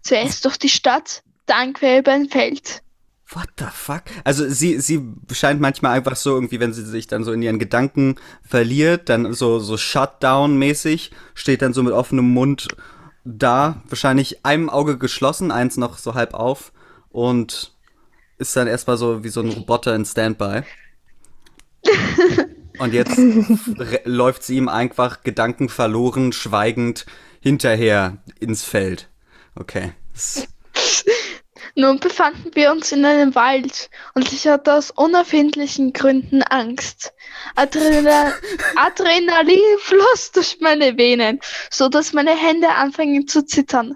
Zuerst 0.05 0.45
durch 0.45 0.57
die 0.57 0.69
Stadt, 0.69 1.23
dann 1.47 1.73
quer 1.73 1.97
über 1.97 2.11
ein 2.11 2.29
Feld. 2.29 2.83
What 3.29 3.47
the 3.57 3.65
fuck? 3.73 4.03
Also 4.23 4.47
sie, 4.47 4.79
sie 4.79 5.01
scheint 5.31 5.59
manchmal 5.59 5.97
einfach 5.97 6.15
so 6.15 6.35
irgendwie, 6.35 6.59
wenn 6.59 6.73
sie 6.73 6.85
sich 6.85 7.07
dann 7.07 7.23
so 7.23 7.31
in 7.31 7.41
ihren 7.41 7.57
Gedanken 7.57 8.17
verliert, 8.47 9.09
dann 9.09 9.33
so, 9.33 9.57
so 9.57 9.77
Shutdown-mäßig, 9.77 11.09
steht 11.33 11.63
dann 11.63 11.73
so 11.73 11.81
mit 11.81 11.91
offenem 11.91 12.31
Mund 12.31 12.67
da, 13.23 13.81
wahrscheinlich 13.89 14.45
einem 14.45 14.69
Auge 14.69 14.99
geschlossen, 14.99 15.49
eins 15.49 15.75
noch 15.75 15.97
so 15.97 16.13
halb 16.13 16.35
auf 16.35 16.71
und 17.09 17.73
ist 18.37 18.55
dann 18.55 18.67
erstmal 18.67 18.97
so 18.97 19.23
wie 19.23 19.29
so 19.29 19.41
ein 19.41 19.49
Roboter 19.49 19.95
in 19.95 20.05
Standby. 20.05 20.61
Und 22.77 22.93
jetzt 22.93 23.17
läuft 24.03 24.43
sie 24.43 24.57
ihm 24.57 24.67
einfach 24.67 25.23
gedankenverloren, 25.23 26.33
schweigend 26.33 27.05
hinterher 27.39 28.17
ins 28.41 28.65
Feld. 28.65 29.07
Okay. 29.55 29.93
Nun 31.77 31.99
befanden 31.99 32.55
wir 32.55 32.71
uns 32.71 32.93
in 32.93 33.03
einem 33.03 33.35
Wald 33.35 33.89
und 34.13 34.31
ich 34.31 34.47
hatte 34.47 34.73
aus 34.73 34.91
unerfindlichen 34.91 35.91
Gründen 35.91 36.41
Angst. 36.41 37.13
Adrenal 37.55 38.33
Adrenalin 38.77 39.77
floss 39.79 40.31
durch 40.31 40.57
meine 40.61 40.97
Venen, 40.97 41.41
so 41.69 41.89
dass 41.89 42.13
meine 42.13 42.35
Hände 42.35 42.69
anfingen 42.69 43.27
zu 43.27 43.45
zittern. 43.45 43.95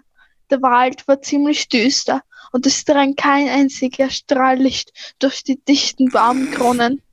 Der 0.50 0.62
Wald 0.62 1.08
war 1.08 1.22
ziemlich 1.22 1.70
düster 1.70 2.22
und 2.52 2.66
es 2.66 2.84
drang 2.84 3.16
kein 3.16 3.48
einziger 3.48 4.10
Strahl 4.10 4.58
Licht 4.58 4.92
durch 5.20 5.44
die 5.44 5.64
dichten 5.64 6.10
Baumkronen. 6.10 7.02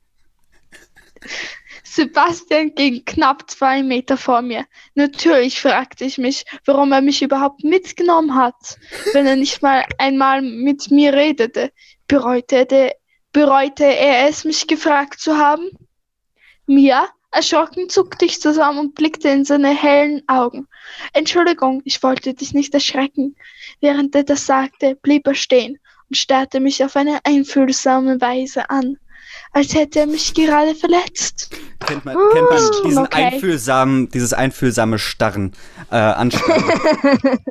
Sebastian 1.97 2.75
ging 2.75 3.03
knapp 3.05 3.49
zwei 3.49 3.81
Meter 3.81 4.17
vor 4.17 4.43
mir. 4.43 4.67
Natürlich 4.93 5.59
fragte 5.59 6.05
ich 6.05 6.19
mich, 6.19 6.45
warum 6.63 6.91
er 6.91 7.01
mich 7.01 7.23
überhaupt 7.23 7.63
mitgenommen 7.63 8.35
hat, 8.35 8.77
wenn 9.13 9.25
er 9.25 9.35
nicht 9.35 9.63
mal 9.63 9.83
einmal 9.97 10.43
mit 10.43 10.91
mir 10.91 11.11
redete. 11.13 11.71
Bereute, 12.07 12.67
de, 12.67 12.91
bereute 13.33 13.85
er 13.85 14.27
es, 14.29 14.45
mich 14.45 14.67
gefragt 14.67 15.19
zu 15.19 15.37
haben? 15.39 15.71
Mia, 16.67 17.09
erschrocken 17.31 17.89
zuckte 17.89 18.25
ich 18.25 18.39
zusammen 18.41 18.77
und 18.77 18.93
blickte 18.93 19.29
in 19.29 19.43
seine 19.43 19.69
hellen 19.69 20.21
Augen. 20.27 20.67
Entschuldigung, 21.13 21.81
ich 21.83 22.03
wollte 22.03 22.35
dich 22.35 22.53
nicht 22.53 22.75
erschrecken. 22.75 23.35
Während 23.81 24.13
er 24.13 24.23
das 24.23 24.45
sagte, 24.45 24.95
blieb 25.01 25.25
er 25.25 25.33
stehen 25.33 25.79
und 26.09 26.15
starrte 26.15 26.59
mich 26.59 26.83
auf 26.83 26.95
eine 26.95 27.21
einfühlsame 27.25 28.21
Weise 28.21 28.69
an, 28.69 28.99
als 29.51 29.73
hätte 29.73 29.99
er 29.99 30.07
mich 30.07 30.33
gerade 30.33 30.75
verletzt. 30.75 31.49
Kennt 31.85 32.05
man, 32.05 32.15
kennt 32.33 32.49
man 32.49 32.59
Oh, 32.61 32.83
diesen 32.83 33.03
okay. 33.05 33.25
einfühlsamen, 33.25 34.09
dieses 34.09 34.33
einfühlsame 34.33 34.99
Starren, 34.99 35.53
äh, 35.91 35.95
Anstarren. 35.95 36.63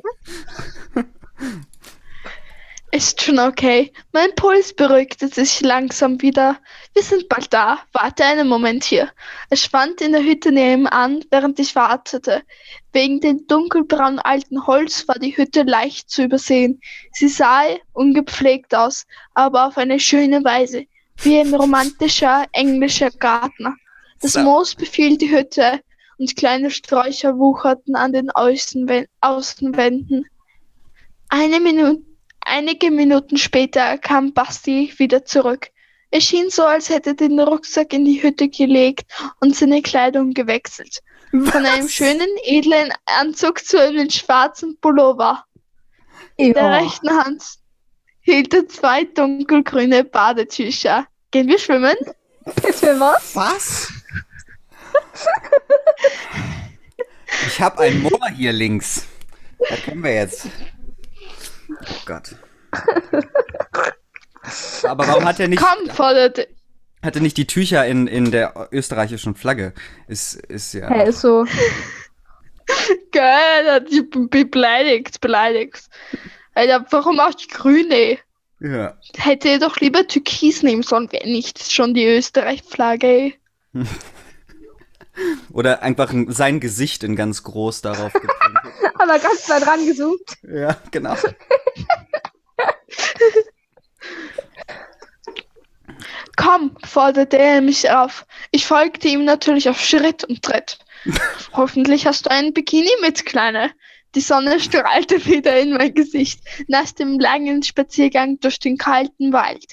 Ist 2.92 3.20
schon 3.20 3.38
okay. 3.38 3.92
Mein 4.12 4.34
Puls 4.36 4.72
beruhigte 4.72 5.28
sich 5.28 5.60
langsam 5.60 6.22
wieder. 6.22 6.56
Wir 6.94 7.02
sind 7.02 7.28
bald 7.28 7.52
da. 7.52 7.80
Warte 7.92 8.24
einen 8.24 8.48
Moment 8.48 8.84
hier. 8.84 9.10
Er 9.50 9.56
schwand 9.56 10.00
in 10.00 10.12
der 10.12 10.22
Hütte 10.22 10.50
nebenan, 10.52 11.22
während 11.30 11.58
ich 11.58 11.74
wartete. 11.74 12.42
Wegen 12.92 13.20
dem 13.20 13.46
dunkelbraunen 13.48 14.20
alten 14.20 14.66
Holz 14.66 15.06
war 15.08 15.16
die 15.18 15.36
Hütte 15.36 15.64
leicht 15.64 16.08
zu 16.08 16.22
übersehen. 16.22 16.80
Sie 17.12 17.28
sah 17.28 17.64
ungepflegt 17.92 18.74
aus, 18.74 19.04
aber 19.34 19.66
auf 19.66 19.76
eine 19.76 20.00
schöne 20.00 20.42
Weise, 20.44 20.86
wie 21.22 21.38
ein 21.38 21.54
romantischer 21.54 22.46
englischer 22.52 23.10
Garten. 23.10 23.76
Das 24.20 24.32
So. 24.32 24.40
Moos 24.40 24.74
befiel 24.74 25.16
die 25.16 25.30
Hütte 25.30 25.80
und 26.18 26.36
kleine 26.36 26.70
Sträucher 26.70 27.36
wucherten 27.38 27.96
an 27.96 28.12
den 28.12 28.30
Außenwä- 28.30 29.08
Außenwänden. 29.20 30.26
Eine 31.28 31.60
Minute 31.60 32.02
Einige 32.48 32.92
Minuten 32.92 33.38
später 33.38 33.98
kam 33.98 34.32
Basti 34.32 34.94
wieder 34.98 35.24
zurück. 35.24 35.66
Es 36.12 36.22
schien 36.22 36.48
so, 36.48 36.62
als 36.62 36.88
hätte 36.88 37.10
er 37.10 37.14
den 37.16 37.40
Rucksack 37.40 37.92
in 37.92 38.04
die 38.04 38.22
Hütte 38.22 38.48
gelegt 38.48 39.10
und 39.40 39.56
seine 39.56 39.82
Kleidung 39.82 40.30
gewechselt. 40.30 41.00
Von 41.32 41.66
einem 41.66 41.88
schönen, 41.88 42.28
edlen 42.44 42.92
Anzug 43.04 43.64
zu 43.64 43.80
einem 43.80 44.08
schwarzen 44.10 44.78
Pullover. 44.80 45.44
In 46.36 46.52
der 46.52 46.70
rechten 46.70 47.10
Hand 47.10 47.42
hielt 48.26 48.52
er 48.52 48.68
zwei 48.68 49.04
dunkelgrüne 49.04 50.04
Badetücher. 50.04 51.06
Gehen 51.30 51.48
wir 51.48 51.58
schwimmen? 51.58 51.96
Für 52.44 53.00
was? 53.00 53.34
Was? 53.34 53.92
Ich 57.46 57.60
hab 57.60 57.78
ein 57.78 58.02
Moor 58.02 58.28
hier 58.34 58.52
links. 58.52 59.06
Da 59.68 59.76
können 59.76 60.02
wir 60.02 60.14
jetzt. 60.14 60.48
Oh 61.70 61.94
Gott. 62.04 62.34
Aber 64.82 65.06
warum 65.08 65.24
hat 65.24 65.40
er 65.40 65.48
nicht, 65.48 65.62
Komm, 65.62 65.88
forderte. 65.90 66.48
hat 67.02 67.16
er 67.16 67.22
nicht 67.22 67.36
die 67.36 67.46
Tücher 67.46 67.86
in, 67.86 68.06
in 68.06 68.30
der 68.30 68.68
österreichischen 68.72 69.34
Flagge? 69.34 69.72
Ist, 70.08 70.34
ist 70.34 70.72
ja. 70.74 70.88
Hä, 70.88 71.08
ist 71.08 71.20
so. 71.20 71.46
Geil, 73.12 73.84
beleidigt, 74.50 75.20
beleidigt. 75.20 75.88
Alter, 76.56 76.86
warum 76.90 77.20
auch 77.20 77.34
die 77.34 77.48
grüne? 77.48 78.18
ja. 78.60 78.96
Hätte 79.16 79.48
er 79.50 79.58
doch 79.58 79.76
lieber 79.76 80.06
Türkis 80.06 80.62
nehmen 80.62 80.82
sollen, 80.82 81.12
wäre 81.12 81.28
nicht 81.28 81.70
schon 81.70 81.92
die 81.92 82.06
Österreich-Flagge. 82.06 83.34
Oder 85.52 85.82
einfach 85.82 86.10
ein- 86.12 86.30
sein 86.32 86.58
Gesicht 86.60 87.02
in 87.04 87.14
ganz 87.16 87.42
groß 87.42 87.82
darauf 87.82 88.12
geprintet. 88.12 88.72
Aber 88.98 89.18
ganz 89.18 89.46
nah 89.48 89.60
dran 89.60 89.84
gezoomt. 89.86 90.36
ja, 90.42 90.76
genau. 90.90 91.14
Komm, 96.36 96.76
forderte 96.84 97.38
er 97.38 97.60
mich 97.62 97.90
auf. 97.90 98.26
Ich 98.50 98.66
folgte 98.66 99.08
ihm 99.08 99.24
natürlich 99.24 99.68
auf 99.68 99.80
Schritt 99.80 100.24
und 100.24 100.42
Tritt. 100.42 100.78
Hoffentlich 101.52 102.06
hast 102.06 102.26
du 102.26 102.30
einen 102.30 102.52
Bikini 102.52 102.90
mit, 103.00 103.24
Kleine. 103.24 103.70
Die 104.14 104.20
Sonne 104.20 104.60
strahlte 104.60 105.24
wieder 105.26 105.58
in 105.60 105.72
mein 105.74 105.92
Gesicht 105.94 106.40
nach 106.68 106.90
dem 106.92 107.18
langen 107.18 107.62
Spaziergang 107.62 108.38
durch 108.40 108.58
den 108.58 108.76
kalten 108.78 109.32
Wald. 109.32 109.64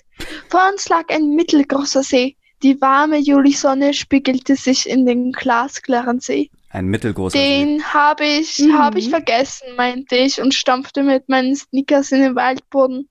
Vor 0.50 0.62
uns 0.72 0.90
lag 0.90 1.06
ein 1.10 1.30
mittelgroßer 1.30 2.04
See. 2.04 2.36
Die 2.62 2.80
warme 2.82 3.18
Julisonne 3.18 3.94
spiegelte 3.94 4.56
sich 4.56 4.88
in 4.90 5.06
den 5.06 5.32
glasklaren 5.34 6.20
See. 6.20 6.50
Ein 6.70 6.86
mittelgroßer 6.88 7.38
See. 7.38 7.60
Den 7.66 7.94
habe 7.94 8.26
ich, 8.26 8.60
Mhm. 8.60 8.78
habe 8.78 9.00
ich 9.00 9.10
vergessen, 9.10 9.76
meinte 9.76 10.16
ich 10.16 10.42
und 10.42 10.54
stampfte 10.54 11.04
mit 11.04 11.28
meinen 11.30 11.56
Sneakers 11.56 12.12
in 12.12 12.22
den 12.22 12.36
Waldboden. 12.36 13.10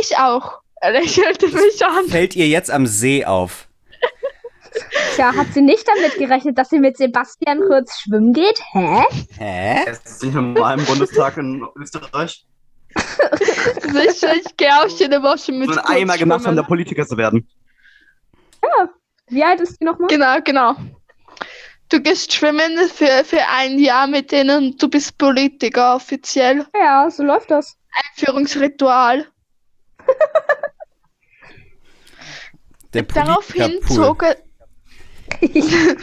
Ich 0.00 0.16
auch. 0.18 0.60
Er 0.80 0.92
lächelte 0.92 1.48
mich 1.48 1.84
an. 1.84 2.06
Fällt 2.08 2.36
ihr 2.36 2.46
jetzt 2.46 2.70
am 2.70 2.86
See 2.86 3.24
auf? 3.24 3.67
Tja, 5.14 5.34
hat 5.34 5.48
sie 5.54 5.62
nicht 5.62 5.86
damit 5.86 6.16
gerechnet, 6.16 6.58
dass 6.58 6.68
sie 6.70 6.78
mit 6.78 6.96
Sebastian 6.96 7.60
kurz 7.60 8.00
schwimmen 8.00 8.32
geht? 8.32 8.60
Hä? 8.72 9.04
Hä? 9.38 9.84
Es 9.86 9.98
ist 10.04 10.22
nicht 10.24 10.34
normal 10.34 10.78
im 10.78 10.84
Bundestag 10.84 11.36
in 11.36 11.66
Österreich. 11.76 12.44
Sicher, 13.82 14.34
ich 14.34 14.56
gehe 14.56 14.70
auch 14.70 14.88
jede 14.88 15.22
Woche 15.22 15.52
mit 15.52 15.72
So 15.72 15.80
ein 15.80 16.02
Eimer 16.02 16.16
gemacht 16.16 16.46
haben, 16.46 16.56
der 16.56 16.62
Politiker 16.62 17.06
zu 17.06 17.16
werden. 17.16 17.48
Wie 19.30 19.44
alt 19.44 19.60
ist 19.60 19.78
die 19.80 19.84
nochmal? 19.84 20.08
Genau, 20.08 20.38
genau. 20.42 20.74
Du 21.90 22.00
gehst 22.00 22.32
schwimmen 22.32 22.78
für, 22.88 23.24
für 23.24 23.46
ein 23.46 23.78
Jahr 23.78 24.06
mit 24.06 24.32
denen 24.32 24.68
und 24.68 24.82
du 24.82 24.88
bist 24.88 25.18
Politiker 25.18 25.96
offiziell. 25.96 26.66
Ja, 26.74 27.10
so 27.10 27.22
läuft 27.22 27.50
das. 27.50 27.76
Einführungsritual. 28.14 29.26
Der 32.94 33.02
Daraufhin 33.02 33.80
zog 33.86 34.22
er, 34.22 34.36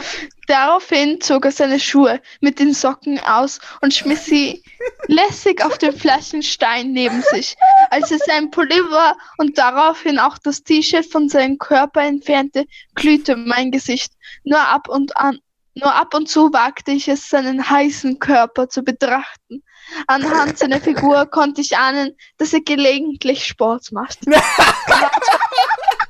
daraufhin 0.46 1.20
zog 1.20 1.44
er 1.44 1.52
seine 1.52 1.78
Schuhe 1.80 2.20
mit 2.40 2.58
den 2.58 2.72
Socken 2.72 3.18
aus 3.20 3.60
und 3.80 3.94
schmiss 3.94 4.24
sie 4.24 4.62
lässig 5.06 5.64
auf 5.64 5.78
den 5.78 5.96
Flaschenstein 5.96 6.92
neben 6.92 7.22
sich. 7.22 7.56
Als 7.90 8.10
er 8.10 8.18
sein 8.18 8.50
Pullover 8.50 9.16
und 9.38 9.58
daraufhin 9.58 10.18
auch 10.18 10.38
das 10.38 10.62
T-Shirt 10.62 11.06
von 11.06 11.28
seinem 11.28 11.58
Körper 11.58 12.02
entfernte, 12.02 12.66
glühte 12.94 13.36
mein 13.36 13.70
Gesicht. 13.70 14.12
Nur 14.44 14.60
ab 14.60 14.88
und 14.88 15.16
an, 15.16 15.38
nur 15.74 15.94
ab 15.94 16.14
und 16.14 16.28
zu 16.28 16.52
wagte 16.52 16.92
ich 16.92 17.08
es, 17.08 17.28
seinen 17.28 17.68
heißen 17.68 18.18
Körper 18.18 18.68
zu 18.68 18.82
betrachten. 18.82 19.62
Anhand 20.06 20.58
seiner 20.58 20.80
Figur 20.80 21.26
konnte 21.26 21.60
ich 21.60 21.76
ahnen, 21.76 22.16
dass 22.38 22.52
er 22.52 22.62
gelegentlich 22.62 23.44
Sport 23.44 23.92
macht. 23.92 24.18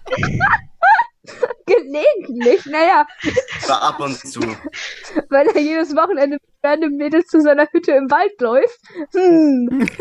Gelegentlich, 1.86 2.66
naja, 2.66 3.06
War 3.68 3.82
ab 3.82 4.00
und 4.00 4.18
zu. 4.18 4.40
weil 5.30 5.46
er 5.48 5.60
jedes 5.60 5.94
Wochenende 5.94 6.38
mit 6.40 6.42
random 6.64 6.96
Mädels 6.96 7.26
zu 7.28 7.40
seiner 7.40 7.66
Hütte 7.70 7.92
im 7.92 8.10
Wald 8.10 8.40
läuft. 8.40 8.80
Hm. 9.12 9.88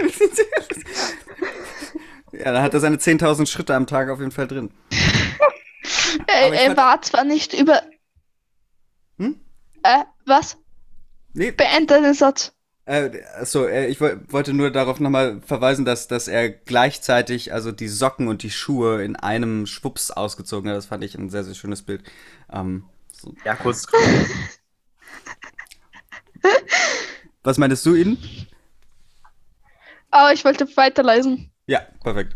Ja, 2.38 2.52
da 2.52 2.62
hat 2.62 2.74
er 2.74 2.82
seine 2.82 2.98
10.000 2.98 3.48
Schritte 3.48 3.74
am 3.76 3.88
Tag 3.88 4.10
auf 4.10 4.20
jeden 4.20 4.32
Fall 4.32 4.48
drin. 4.48 4.72
Er, 6.28 6.54
er 6.54 6.78
war 6.78 7.02
zwar 7.02 7.24
nicht 7.24 7.54
über. 7.54 7.82
Hm? 9.18 9.40
Äh, 9.84 10.06
was? 10.26 10.58
Nee, 11.34 11.52
Beende 11.52 12.02
den 12.02 12.14
Satz. 12.14 12.55
Äh, 12.86 13.24
achso, 13.40 13.66
äh, 13.66 13.88
ich 13.88 14.00
woll, 14.00 14.22
wollte 14.28 14.54
nur 14.54 14.70
darauf 14.70 15.00
nochmal 15.00 15.42
verweisen, 15.42 15.86
dass, 15.86 16.08
dass 16.08 16.28
er 16.28 16.50
gleichzeitig 16.50 17.52
also 17.52 17.72
die 17.72 17.88
Socken 17.88 18.28
und 18.28 18.44
die 18.44 18.52
Schuhe 18.52 19.04
in 19.04 19.16
einem 19.16 19.66
Schwups 19.66 20.12
ausgezogen 20.12 20.70
hat. 20.70 20.78
Das 20.78 20.86
fand 20.86 21.04
ich 21.04 21.18
ein 21.18 21.32
sehr, 21.32 21.44
sehr 21.44 21.56
schönes 21.56 21.82
Bild. 21.82 22.04
Ähm, 22.52 22.86
so. 23.12 23.34
Ja, 23.44 23.56
kurz. 23.56 23.88
Was 27.44 27.58
meintest 27.58 27.84
du, 27.88 27.96
Ihnen? 27.96 28.18
Aber 30.12 30.32
ich 30.34 30.46
wollte 30.46 30.68
weiterlesen. 30.78 31.52
Ja, 31.68 31.82
perfekt. 32.04 32.36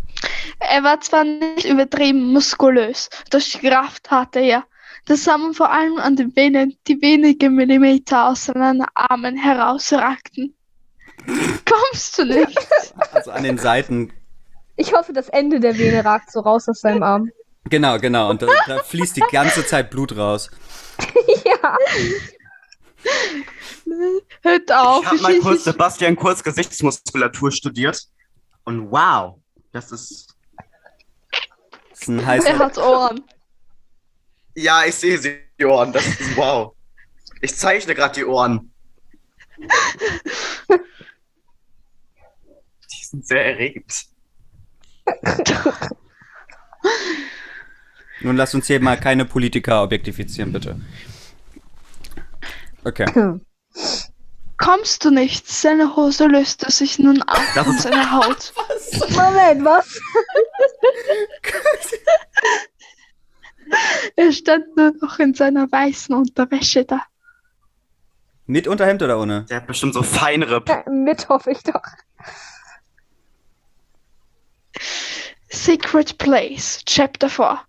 Er 0.60 0.84
war 0.84 1.00
zwar 1.02 1.24
nicht 1.24 1.66
übertrieben 1.66 2.34
muskulös, 2.34 3.10
doch 3.30 3.40
die 3.40 3.60
Kraft 3.60 4.10
hatte 4.10 4.40
er. 4.40 4.66
Das 5.10 5.24
sah 5.24 5.40
man 5.40 5.56
vor 5.56 5.72
allem 5.72 5.98
an 5.98 6.16
den 6.16 6.36
Venen, 6.36 6.78
die 6.88 7.02
wenige 7.02 7.50
Millimeter 7.50 8.28
aus 8.28 8.46
seinen 8.46 8.86
Armen 8.94 9.36
herausragten. 9.36 10.54
Kommst 11.66 12.20
du 12.20 12.26
nicht? 12.26 12.60
Also 13.12 13.32
an 13.32 13.42
den 13.42 13.58
Seiten. 13.58 14.14
Ich 14.76 14.94
hoffe, 14.94 15.12
das 15.12 15.28
Ende 15.30 15.60
der 15.60 15.76
Vene 15.80 16.06
ragt 16.06 16.32
so 16.32 16.42
raus 16.42 16.70
aus 16.70 16.82
seinem 16.82 17.02
Arm. 17.02 17.32
Genau, 17.64 17.98
genau. 17.98 18.30
Und 18.30 18.44
da, 18.44 18.48
da 18.68 18.84
fließt 18.84 19.18
die 19.18 19.24
ganze 19.32 19.66
Zeit 19.66 19.90
Blut 19.90 20.16
raus. 20.16 20.52
ja. 21.44 21.76
Hört 24.44 24.72
auf. 24.72 25.02
Ich 25.02 25.10
habe 25.10 25.22
mal 25.22 25.40
kurz 25.40 25.64
Sebastian 25.64 26.16
Kurz 26.18 26.44
Gesichtsmuskulatur 26.44 27.52
studiert. 27.52 28.00
Und 28.64 28.92
wow, 28.92 29.40
das 29.72 29.92
ist. 29.92 30.36
Das 31.90 32.02
ist 32.02 32.08
ein 32.10 32.20
er 32.20 32.26
heißer. 32.28 32.60
hat 32.60 32.78
Ohren. 32.78 33.24
Ja, 34.60 34.84
ich 34.84 34.96
sehe 34.96 35.18
sie, 35.18 35.40
die 35.58 35.64
Ohren. 35.64 35.94
Das 35.94 36.06
ist 36.06 36.36
wow. 36.36 36.76
Ich 37.40 37.56
zeichne 37.56 37.96
gerade 37.96 38.16
die 38.16 38.26
Ohren. 38.26 38.74
Die 42.92 43.06
sind 43.06 43.26
sehr 43.26 43.46
erregend. 43.46 44.06
Nun 48.22 48.36
lass 48.36 48.54
uns 48.54 48.68
hier 48.68 48.82
mal 48.82 49.00
keine 49.00 49.24
Politiker 49.24 49.82
objektifizieren, 49.82 50.52
bitte. 50.52 50.82
Okay. 52.84 53.40
Kommst 54.58 55.06
du 55.06 55.10
nicht? 55.10 55.48
Seine 55.48 55.96
Hose 55.96 56.28
löste 56.28 56.70
sich 56.70 57.00
nun 57.00 57.22
ab 57.22 57.40
Das 57.56 57.66
von 57.66 57.78
seiner 57.78 58.12
Haut. 58.12 58.54
Moment, 59.12 59.64
was? 59.64 60.02
Er 64.16 64.32
stand 64.32 64.76
nur 64.76 64.94
noch 65.02 65.20
in 65.20 65.34
seiner 65.34 65.72
weißen 65.72 66.14
Unterwäsche 66.16 66.86
da. 66.86 67.04
Mit 68.46 68.68
Unterhemd 68.68 69.04
oder 69.04 69.20
ohne? 69.20 69.46
Der 69.50 69.58
hat 69.58 69.68
bestimmt 69.68 69.94
so 69.94 70.02
feinere. 70.02 70.64
Mit 70.90 71.30
hoffe 71.30 71.52
ich 71.52 71.62
doch. 71.64 71.84
Secret 75.50 76.18
Place, 76.18 76.84
Chapter 76.86 77.30
4. 77.30 77.60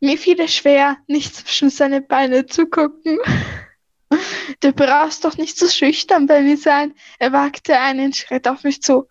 Mir 0.00 0.16
fiel 0.16 0.40
es 0.40 0.54
schwer, 0.54 0.96
nicht 1.06 1.34
zwischen 1.34 1.70
seine 1.70 2.00
Beine 2.00 2.46
zu 2.46 2.66
gucken. 2.66 3.18
Du 4.60 4.72
brauchst 4.72 5.24
doch 5.24 5.36
nicht 5.36 5.58
so 5.58 5.68
schüchtern 5.68 6.26
bei 6.26 6.40
mir 6.40 6.56
sein. 6.56 6.94
Er 7.18 7.32
wagte 7.32 7.78
einen 7.78 8.12
Schritt 8.12 8.48
auf 8.48 8.64
mich 8.64 8.82
zu. 8.82 9.08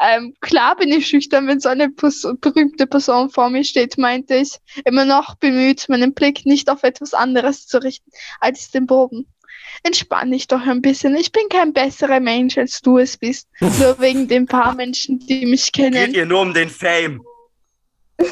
Ähm, 0.00 0.34
klar 0.40 0.76
bin 0.76 0.90
ich 0.90 1.06
schüchtern, 1.06 1.46
wenn 1.46 1.60
so 1.60 1.68
eine 1.68 1.88
Pers 1.88 2.26
berühmte 2.40 2.86
Person 2.86 3.30
vor 3.30 3.50
mir 3.50 3.64
steht, 3.64 3.96
meinte 3.96 4.36
ich, 4.36 4.58
immer 4.84 5.04
noch 5.04 5.36
bemüht, 5.36 5.88
meinen 5.88 6.14
Blick 6.14 6.46
nicht 6.46 6.68
auf 6.68 6.82
etwas 6.82 7.14
anderes 7.14 7.66
zu 7.66 7.82
richten 7.82 8.10
als 8.40 8.70
den 8.70 8.86
Boden. 8.86 9.26
Entspann 9.82 10.30
dich 10.30 10.46
doch 10.46 10.66
ein 10.66 10.82
bisschen. 10.82 11.16
Ich 11.16 11.32
bin 11.32 11.48
kein 11.48 11.72
besserer 11.72 12.20
Mensch, 12.20 12.58
als 12.58 12.80
du 12.80 12.98
es 12.98 13.16
bist. 13.16 13.48
Nur 13.60 14.00
wegen 14.00 14.28
den 14.28 14.46
paar 14.46 14.74
Menschen, 14.74 15.18
die 15.18 15.46
mich 15.46 15.72
kennen. 15.72 16.06
Geht 16.06 16.16
ihr 16.16 16.26
nur 16.26 16.40
um 16.40 16.54
den 16.54 16.68
Fame? 16.68 17.22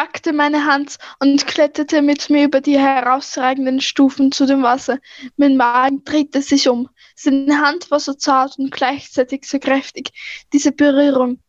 Er 0.00 0.06
packte 0.06 0.32
meine 0.32 0.64
Hand 0.64 0.96
und 1.18 1.46
kletterte 1.46 2.00
mit 2.00 2.30
mir 2.30 2.44
über 2.44 2.62
die 2.62 2.78
herausragenden 2.78 3.82
Stufen 3.82 4.32
zu 4.32 4.46
dem 4.46 4.62
Wasser. 4.62 4.98
Mein 5.36 5.58
Magen 5.58 6.04
drehte 6.04 6.40
sich 6.40 6.70
um. 6.70 6.88
Seine 7.14 7.60
Hand 7.60 7.90
war 7.90 8.00
so 8.00 8.14
zart 8.14 8.58
und 8.58 8.70
gleichzeitig 8.70 9.44
so 9.44 9.58
kräftig. 9.58 10.12
Diese 10.54 10.72
Berührung 10.72 11.40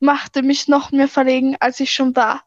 machte 0.00 0.42
mich 0.42 0.66
noch 0.66 0.90
mehr 0.90 1.06
verlegen, 1.06 1.56
als 1.60 1.78
ich 1.78 1.92
schon 1.92 2.16
war. 2.16 2.42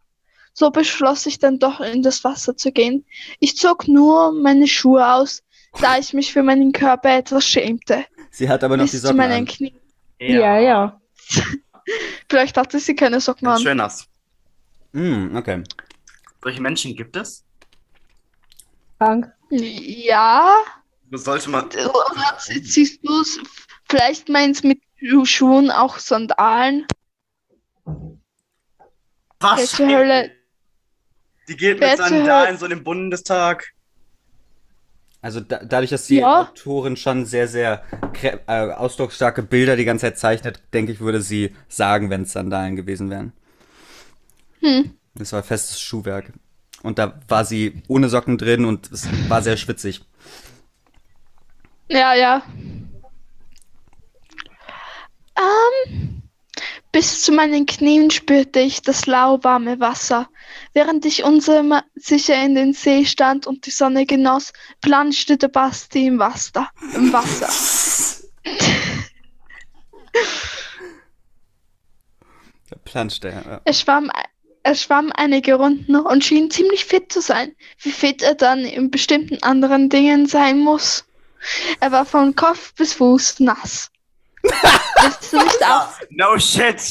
So 0.51 0.71
beschloss 0.71 1.25
ich 1.25 1.39
dann 1.39 1.57
doch 1.57 1.79
in 1.79 2.03
das 2.03 2.25
Wasser 2.25 2.57
zu 2.57 2.73
gehen. 2.73 3.05
Ich 3.39 3.55
zog 3.55 3.87
nur 3.87 4.33
meine 4.33 4.67
Schuhe 4.67 5.07
aus, 5.13 5.41
da 5.79 5.97
ich 5.97 6.13
mich 6.13 6.33
für 6.33 6.43
meinen 6.43 6.73
Körper 6.73 7.15
etwas 7.15 7.47
schämte. 7.47 8.03
Sie 8.29 8.49
hat 8.49 8.61
aber 8.61 8.75
noch 8.75 8.83
die 8.83 8.91
Bis 8.91 8.99
zu 8.99 9.07
Socken 9.07 9.17
meinen 9.17 9.31
an. 9.31 9.45
Knien. 9.45 9.79
Ja, 10.19 10.59
ja. 10.59 10.99
Vielleicht 12.29 12.57
hatte 12.57 12.77
sie 12.79 12.95
keine 12.95 13.21
Socken 13.21 13.45
Ganz 13.45 13.59
an. 13.59 13.63
schön 13.63 13.77
nass. 13.77 14.09
Mm, 14.95 15.35
okay. 15.35 15.61
Solche 16.41 16.61
Menschen 16.61 16.95
gibt 16.95 17.15
es? 17.17 17.43
Frank. 18.97 19.31
Ja, 19.49 20.63
Sollte 21.11 21.49
man. 21.49 21.65
Oder 21.67 22.37
siehst 22.39 23.05
du 23.05 23.21
es? 23.21 23.39
Vielleicht 23.89 24.29
meinst 24.29 24.63
mit 24.63 24.79
Schuhen 25.25 25.69
auch 25.69 25.99
Sandalen? 25.99 26.85
Was? 29.39 29.79
Welche 29.79 29.87
Hölle? 29.87 30.31
Die 31.47 31.55
geht 31.57 31.79
mit 31.79 31.97
Sandalen 31.97 32.57
so 32.57 32.65
in 32.65 32.71
den 32.71 32.83
Bundestag. 32.83 33.71
Also 35.21 35.41
da, 35.41 35.57
dadurch, 35.63 35.89
dass 35.89 36.07
die 36.07 36.17
Ja. 36.17 36.41
Autorin 36.41 36.95
schon 36.95 37.25
sehr, 37.25 37.47
sehr 37.47 37.83
äh, 38.23 38.71
ausdrucksstarke 38.71 39.43
Bilder 39.43 39.75
die 39.75 39.85
ganze 39.85 40.05
Zeit 40.05 40.19
zeichnet, 40.19 40.61
denke 40.73 40.91
ich, 40.91 40.99
würde 40.99 41.21
sie 41.21 41.55
sagen, 41.67 42.09
wenn 42.09 42.23
es 42.23 42.31
Sandalen 42.31 42.75
gewesen 42.75 43.09
wären. 43.09 43.33
Hm. 44.65 44.97
Das 45.13 45.31
war 45.31 45.43
festes 45.43 45.79
Schuhwerk. 45.79 46.33
Und 46.81 46.97
da 46.97 47.19
war 47.27 47.45
sie 47.45 47.83
ohne 47.87 48.09
Socken 48.09 48.37
drin 48.37 48.65
und 48.65 48.91
es 48.91 49.07
war 49.29 49.41
sehr 49.43 49.57
schwitzig. 49.57 50.01
Ja, 51.87 52.15
ja. 52.15 52.41
Ähm, 55.37 56.23
bis 56.91 57.21
zu 57.21 57.31
meinen 57.31 57.67
Knien 57.67 58.09
spürte 58.09 58.59
ich 58.59 58.81
das 58.81 59.05
lauwarme 59.05 59.79
Wasser. 59.79 60.29
Während 60.73 61.05
ich 61.05 61.23
unsicher 61.23 62.43
in 62.43 62.55
den 62.55 62.73
See 62.73 63.05
stand 63.05 63.45
und 63.45 63.67
die 63.67 63.71
Sonne 63.71 64.05
genoss, 64.05 64.51
planschte 64.81 65.37
der 65.37 65.49
Basti 65.49 66.07
im 66.07 66.17
Wasser. 66.17 66.69
Im 66.95 67.13
Wasser. 67.13 67.49
Da 72.69 72.77
planscht 72.83 73.23
er. 73.25 73.45
Ja. 73.45 73.61
Er 73.63 73.73
schwamm, 73.73 74.09
er 74.65 74.73
schwamm 74.73 75.11
einige 75.13 75.53
Runden 75.53 75.95
und 75.95 76.25
schien 76.25 76.49
ziemlich 76.49 76.85
fit 76.85 77.11
zu 77.11 77.21
sein. 77.21 77.55
Wie 77.77 77.91
fit 77.91 78.23
er 78.23 78.33
dann 78.33 78.61
in 78.61 78.89
bestimmten 78.89 79.43
anderen 79.43 79.89
Dingen 79.89 80.25
sein 80.25 80.57
muss. 80.57 81.05
Er 81.79 81.91
war 81.91 82.03
von 82.03 82.35
Kopf 82.35 82.73
bis 82.73 82.93
Fuß 82.93 83.41
nass. 83.41 83.91
Willst 84.41 85.31
du 85.31 85.37
nicht 85.37 85.63
auch? 85.63 85.89
No 86.09 86.39
shit! 86.39 86.81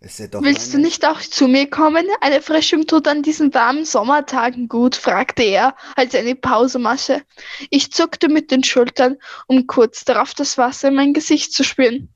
Ist 0.00 0.18
ja 0.18 0.26
doch 0.26 0.42
Willst 0.42 0.74
du 0.74 0.78
nicht 0.78 1.06
auch 1.06 1.20
zu 1.20 1.46
mir 1.46 1.70
kommen? 1.70 2.04
Eine 2.20 2.34
Erfrischung 2.34 2.88
tut 2.88 3.06
an 3.06 3.22
diesen 3.22 3.54
warmen 3.54 3.84
Sommertagen 3.84 4.68
gut, 4.68 4.96
fragte 4.96 5.44
er, 5.44 5.76
als 5.94 6.14
er 6.14 6.20
eine 6.22 6.34
Pause 6.34 6.80
machte. 6.80 7.22
Ich 7.70 7.92
zuckte 7.92 8.28
mit 8.28 8.50
den 8.50 8.64
Schultern, 8.64 9.18
um 9.46 9.68
kurz 9.68 10.04
darauf 10.04 10.34
das 10.34 10.58
Wasser 10.58 10.88
in 10.88 10.96
mein 10.96 11.14
Gesicht 11.14 11.52
zu 11.52 11.62
spüren. 11.62 12.10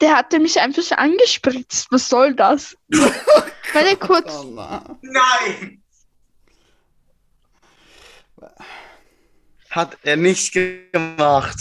Der 0.00 0.16
hatte 0.16 0.38
mich 0.38 0.60
einfach 0.60 0.90
angespritzt. 0.98 1.88
Was 1.90 2.08
soll 2.08 2.34
das? 2.34 2.76
Meine 3.74 3.96
kurz, 3.96 4.32
Oh, 4.32 4.52
na. 4.54 4.98
Nein! 5.02 5.82
Hat 9.70 9.98
er 10.04 10.16
nicht 10.16 10.52
gemacht. 10.52 11.58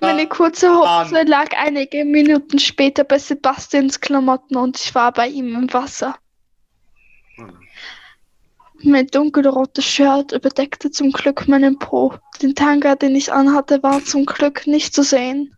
meine 0.00 0.28
kurze 0.28 0.68
Hose 0.70 1.22
lag 1.22 1.48
einige 1.56 2.04
Minuten 2.04 2.58
später 2.58 3.04
bei 3.04 3.18
Sebastians 3.18 4.00
Klamotten 4.00 4.56
und 4.56 4.78
ich 4.78 4.94
war 4.94 5.12
bei 5.12 5.28
ihm 5.28 5.54
im 5.54 5.72
Wasser. 5.72 6.16
Mein 8.82 9.06
dunkelrotes 9.08 9.84
Shirt 9.84 10.32
überdeckte 10.32 10.90
zum 10.90 11.10
Glück 11.10 11.48
meinen 11.48 11.78
Po. 11.78 12.14
Den 12.42 12.54
Tanga, 12.54 12.94
den 12.94 13.16
ich 13.16 13.32
anhatte, 13.32 13.82
war 13.82 14.04
zum 14.04 14.24
Glück 14.26 14.66
nicht 14.66 14.94
zu 14.94 15.02
sehen. 15.02 15.56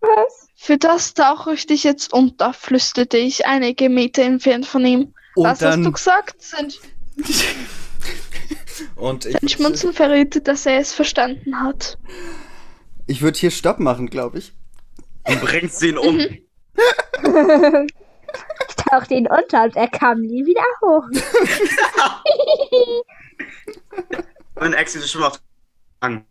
Was? 0.00 0.48
Für 0.56 0.78
das 0.78 1.14
tauche 1.14 1.54
ich 1.54 1.66
dich 1.66 1.84
jetzt 1.84 2.12
unter, 2.12 2.52
flüsterte 2.52 3.16
ich 3.18 3.46
einige 3.46 3.88
Meter 3.88 4.22
entfernt 4.22 4.66
von 4.66 4.84
ihm. 4.84 5.14
Und 5.36 5.44
Was 5.44 5.62
hast 5.62 5.76
du 5.76 5.82
dann. 5.82 5.92
gesagt? 5.92 6.42
Sein, 6.42 6.72
Und 8.96 9.22
sein 9.24 9.36
ich, 9.42 9.52
Schmunzeln 9.52 9.92
verriet, 9.92 10.46
dass 10.48 10.64
er 10.66 10.78
es 10.80 10.92
verstanden 10.94 11.60
hat. 11.60 11.98
ich 13.06 13.20
würde 13.22 13.38
hier 13.38 13.50
Stopp 13.50 13.78
machen, 13.78 14.08
glaube 14.08 14.38
ich. 14.38 14.52
Du 15.26 15.36
bringst 15.36 15.82
ihn 15.82 15.98
um. 15.98 16.18
ich 16.18 16.42
tauchte 18.76 19.14
ihn 19.14 19.28
unter 19.28 19.64
und 19.64 19.76
er 19.76 19.88
kam 19.88 20.20
nie 20.22 20.46
wieder 20.46 20.64
hoch. 20.80 21.04
Mein 24.54 24.72
Ex 24.72 24.94
ist 24.94 25.10
schon 25.10 25.20
mal 25.22 25.32
an. 26.00 26.24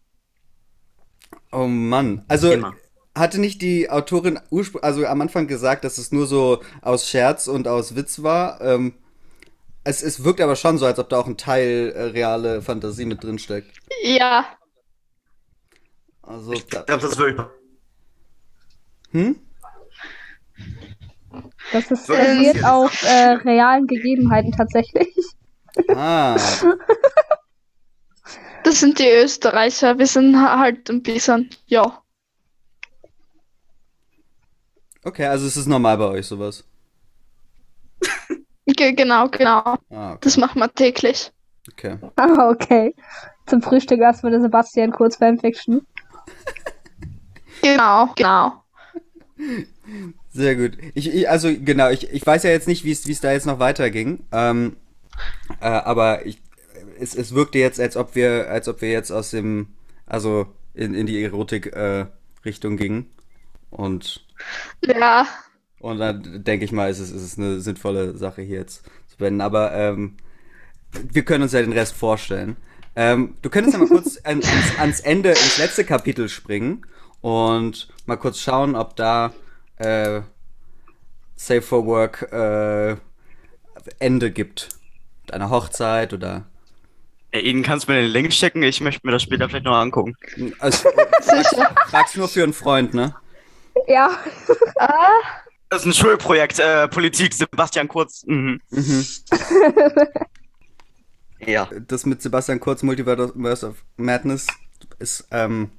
Oh 1.52 1.68
Mann. 1.68 2.24
Also 2.28 2.52
Immer. 2.52 2.76
Hatte 3.20 3.40
nicht 3.40 3.62
die 3.62 3.90
Autorin 3.90 4.40
also 4.82 5.06
am 5.06 5.22
Anfang 5.22 5.48
gesagt, 5.48 5.84
dass 5.84 5.98
es 5.98 6.12
nur 6.12 6.28
so 6.28 6.62
aus 6.82 7.08
Scherz 7.08 7.48
und 7.48 7.68
aus 7.68 7.96
Witz 7.96 8.24
war? 8.24 8.62
Ähm, 8.62 8.94
es, 9.84 10.04
es 10.04 10.24
wirkt 10.24 10.42
aber 10.42 10.56
schon 10.56 10.78
so, 10.78 10.86
als 10.86 11.00
ob 11.00 11.10
da 11.10 11.20
auch 11.20 11.28
ein 11.28 11.38
Teil 11.38 11.92
äh, 11.96 12.04
reale 12.04 12.62
Fantasie 12.62 13.06
mit 13.06 13.24
drin 13.24 13.40
steckt. 13.40 13.72
Ja, 14.04 14.46
Also, 16.22 16.54
Ich 16.54 16.66
da, 16.70 16.82
glaube, 16.84 17.02
das 17.02 17.12
ist 17.12 17.18
wirklich. 17.18 17.46
hm? 19.12 19.36
Das 21.72 21.92
ist 21.92 22.08
basiert 22.08 22.62
passiert. 22.62 22.66
auf 22.66 23.04
äh, 23.04 23.32
realen 23.44 23.88
Gegebenheiten 23.88 24.52
tatsächlich. 24.52 25.16
Ah, 25.88 26.36
das 28.64 28.80
sind 28.80 29.00
die 29.00 29.10
Österreicher. 29.10 29.98
Wir 30.00 30.08
sind 30.08 30.38
halt 30.40 30.90
ein 30.90 31.04
bisschen, 31.04 31.50
ja. 31.68 32.02
Okay, 35.04 35.26
also 35.26 35.46
es 35.46 35.58
ist 35.58 35.68
normal 35.68 35.98
bei 35.98 36.06
euch 36.06 36.28
sowas. 36.28 36.64
Ge 38.66 38.94
genau, 38.94 39.28
genau. 39.30 39.76
Ah, 39.90 40.12
okay. 40.12 40.20
Das 40.22 40.38
machen 40.38 40.60
wir 40.60 40.74
täglich. 40.74 41.32
okay. 41.72 41.98
Ah, 42.16 42.50
okay. 42.50 42.96
Zum 43.48 43.62
Frühstück 43.62 44.00
erstmal 44.00 44.32
der 44.32 44.42
Sebastian 44.42 44.92
kurz 44.92 45.18
Fanfiction. 45.18 45.86
Genau, 47.62 48.08
genau. 48.16 48.64
Sehr 50.32 50.56
gut. 50.56 50.78
Ich, 50.94 51.14
ich, 51.14 51.30
also 51.30 51.50
genau, 51.54 51.90
ich, 51.90 52.10
ich 52.10 52.26
weiß 52.26 52.44
ja 52.44 52.52
jetzt 52.52 52.70
nicht, 52.70 52.86
wie 52.86 52.92
es 52.92 53.08
wie 53.08 53.12
es 53.12 53.20
da 53.20 53.34
jetzt 53.34 53.46
noch 53.46 53.60
weiterging. 53.60 54.24
Ähm, 54.32 54.78
äh, 55.60 55.66
aber 55.66 56.26
ich, 56.26 56.42
es, 57.00 57.16
es 57.16 57.34
wirkte 57.34 57.60
jetzt, 57.60 57.80
als 57.80 57.98
ob 57.98 58.16
wir, 58.16 58.50
als 58.50 58.68
ob 58.68 58.82
wir 58.82 58.92
jetzt 58.92 59.12
aus 59.12 59.32
dem, 59.32 59.68
also 60.06 60.48
in, 60.74 60.94
in 60.94 61.06
die 61.06 61.24
Erotik-Richtung 61.24 62.78
gingen. 62.78 63.10
Und, 63.70 64.26
Ja, 64.82 65.28
und 65.80 65.98
dann 65.98 66.44
denke 66.44 66.66
ich 66.66 66.72
mal, 66.72 66.90
ist 66.90 67.00
es 67.00 67.12
ist 67.12 67.24
es 67.24 67.38
eine 67.38 67.62
sinnvolle 67.62 68.18
Sache 68.18 68.42
hier 68.42 68.60
jetzt 68.60 68.84
zu 69.08 69.18
beenden. 69.18 69.42
Aber 69.42 69.74
ähm, 69.74 70.18
wir 70.92 71.24
können 71.24 71.44
uns 71.44 71.54
ja 71.54 71.62
den 71.62 71.74
Rest 71.74 71.96
vorstellen. 71.96 72.58
Ähm, 72.96 73.36
du 73.42 73.50
könntest 73.50 73.74
ja 73.74 73.80
mal 73.80 73.88
kurz 73.88 74.18
an, 74.24 74.44
ans, 74.44 74.80
ans 74.80 75.00
Ende, 75.00 75.30
ins 75.30 75.58
letzte 75.58 75.86
Kapitel 75.86 76.28
springen 76.28 76.86
und 77.22 77.88
mal 78.06 78.18
kurz 78.18 78.40
schauen, 78.40 78.76
ob 78.76 78.96
da 78.96 79.34
äh, 79.78 80.22
Safe 81.36 81.62
for 81.62 81.86
Work 81.86 82.32
äh, 82.34 82.98
Ende 84.00 84.32
gibt. 84.32 84.70
Mit 85.26 85.34
einer 85.34 85.50
Hochzeit 85.50 86.14
oder. 86.14 86.46
Ey, 87.32 87.44
Ihnen 87.44 87.64
kannst 87.64 87.88
du 87.88 87.94
mir 87.94 88.02
den 88.02 88.12
Link 88.12 88.34
schicken? 88.34 88.64
Ich 88.64 88.82
möchte 88.82 89.06
mir 89.06 89.14
das 89.14 89.22
später 89.22 89.48
vielleicht 89.48 89.66
noch 89.66 89.76
angucken. 89.78 90.18
Also, 90.60 90.90
sicher. 91.22 91.74
frag's 91.88 92.16
nur 92.16 92.28
für 92.28 92.44
einen 92.44 92.54
Freund, 92.54 92.94
ne? 92.94 93.16
Ja, 93.88 94.12
Ah, 94.80 95.12
Das 95.70 95.82
ist 95.82 95.86
ein 95.88 95.94
Schulprojekt, 95.94 96.60
äh, 96.60 96.88
Politik, 96.88 97.34
Sebastian 97.34 97.88
Kurz. 97.88 98.24
Mhm. 98.26 98.62
Mhm. 98.70 99.06
Ja. 101.46 101.70
Das 101.88 102.06
mit 102.06 102.22
Sebastian 102.22 102.60
Kurz 102.60 102.84
Multiverse 102.84 103.68
of 103.70 103.76
Madness 103.96 104.46
ist, 105.00 105.26
ähm, 105.32 105.72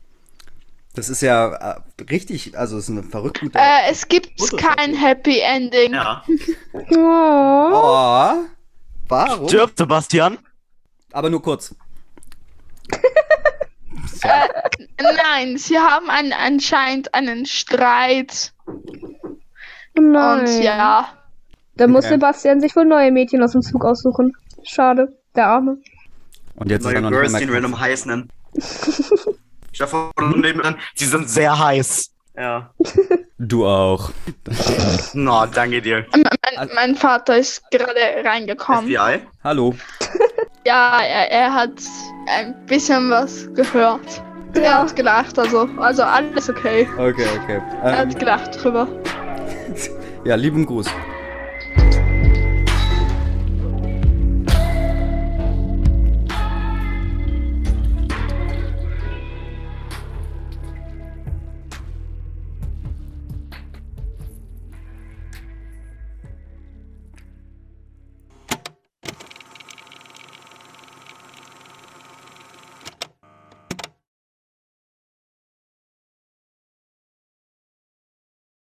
das 0.94 1.10
ist 1.10 1.20
ja 1.20 1.74
äh, 1.76 1.80
richtig, 2.10 2.56
also 2.58 2.78
es 2.78 2.84
ist 2.84 2.88
ein 2.88 3.04
verrückt 3.04 3.40
guter. 3.40 3.60
äh, 3.60 3.90
es 3.90 4.08
gibt 4.08 4.30
kein. 4.56 4.94
Happy 4.94 5.38
Ending. 5.40 5.92
Ja. 5.92 6.24
oh. 6.72 7.70
Oh, 7.72 8.34
warum? 9.08 9.48
Stirbt 9.48 9.76
Sebastian? 9.76 10.38
Aber 11.12 11.28
nur 11.28 11.42
kurz. 11.42 11.74
Nein, 14.22 15.56
sie 15.56 15.78
haben 15.78 16.10
ein, 16.10 16.32
anscheinend 16.32 17.14
einen 17.14 17.46
Streit. 17.46 18.52
nein. 19.94 20.40
Und 20.40 20.62
ja, 20.62 21.08
Da 21.76 21.86
muss 21.86 22.04
Okay. 22.04 22.14
Sebastian 22.14 22.60
sich 22.60 22.76
wohl 22.76 22.84
neue 22.84 23.10
Mädchen 23.10 23.42
aus 23.42 23.52
dem 23.52 23.62
Zug 23.62 23.84
aussuchen. 23.84 24.32
Schade, 24.62 25.16
der 25.34 25.46
Arme. 25.46 25.78
Und 26.56 26.70
jetzt 26.70 26.84
ist 26.84 26.92
er 26.92 27.00
Neue 27.00 27.10
noch 27.10 27.18
Girls, 27.18 27.34
die 27.34 27.44
random 27.44 27.80
heiß 27.80 28.06
nennen. 28.06 28.28
Stefan 29.72 30.10
und 30.16 30.40
nebenan, 30.40 30.76
sie 30.94 31.06
sind 31.06 31.30
sehr 31.30 31.58
heiß. 31.58 32.10
Ja. 32.36 32.70
Du 33.38 33.66
auch. 33.66 34.10
Na, 35.14 35.46
danke 35.46 35.80
dir. 35.80 36.06
mein, 36.12 36.68
mein 36.74 36.94
Vater 36.96 37.38
ist 37.38 37.62
gerade 37.70 38.00
reingekommen. 38.24 38.84
FBI? 38.84 39.20
Hallo. 39.42 39.74
Ja, 40.66 41.00
er, 41.00 41.30
er 41.30 41.54
hat 41.54 41.70
ein 42.26 42.54
bisschen 42.66 43.08
was 43.10 43.48
gehört. 43.54 44.22
Er 44.54 44.82
hat 44.82 44.94
gelacht, 44.94 45.38
also, 45.38 45.68
also 45.78 46.02
alles 46.02 46.50
okay. 46.50 46.86
Okay, 46.98 47.26
okay. 47.42 47.62
Er 47.82 47.92
Ähm, 47.92 47.98
hat 47.98 48.18
gelacht 48.18 48.62
drüber. 48.62 48.86
ja, 50.24 50.34
lieben 50.34 50.66
Gruß. 50.66 50.86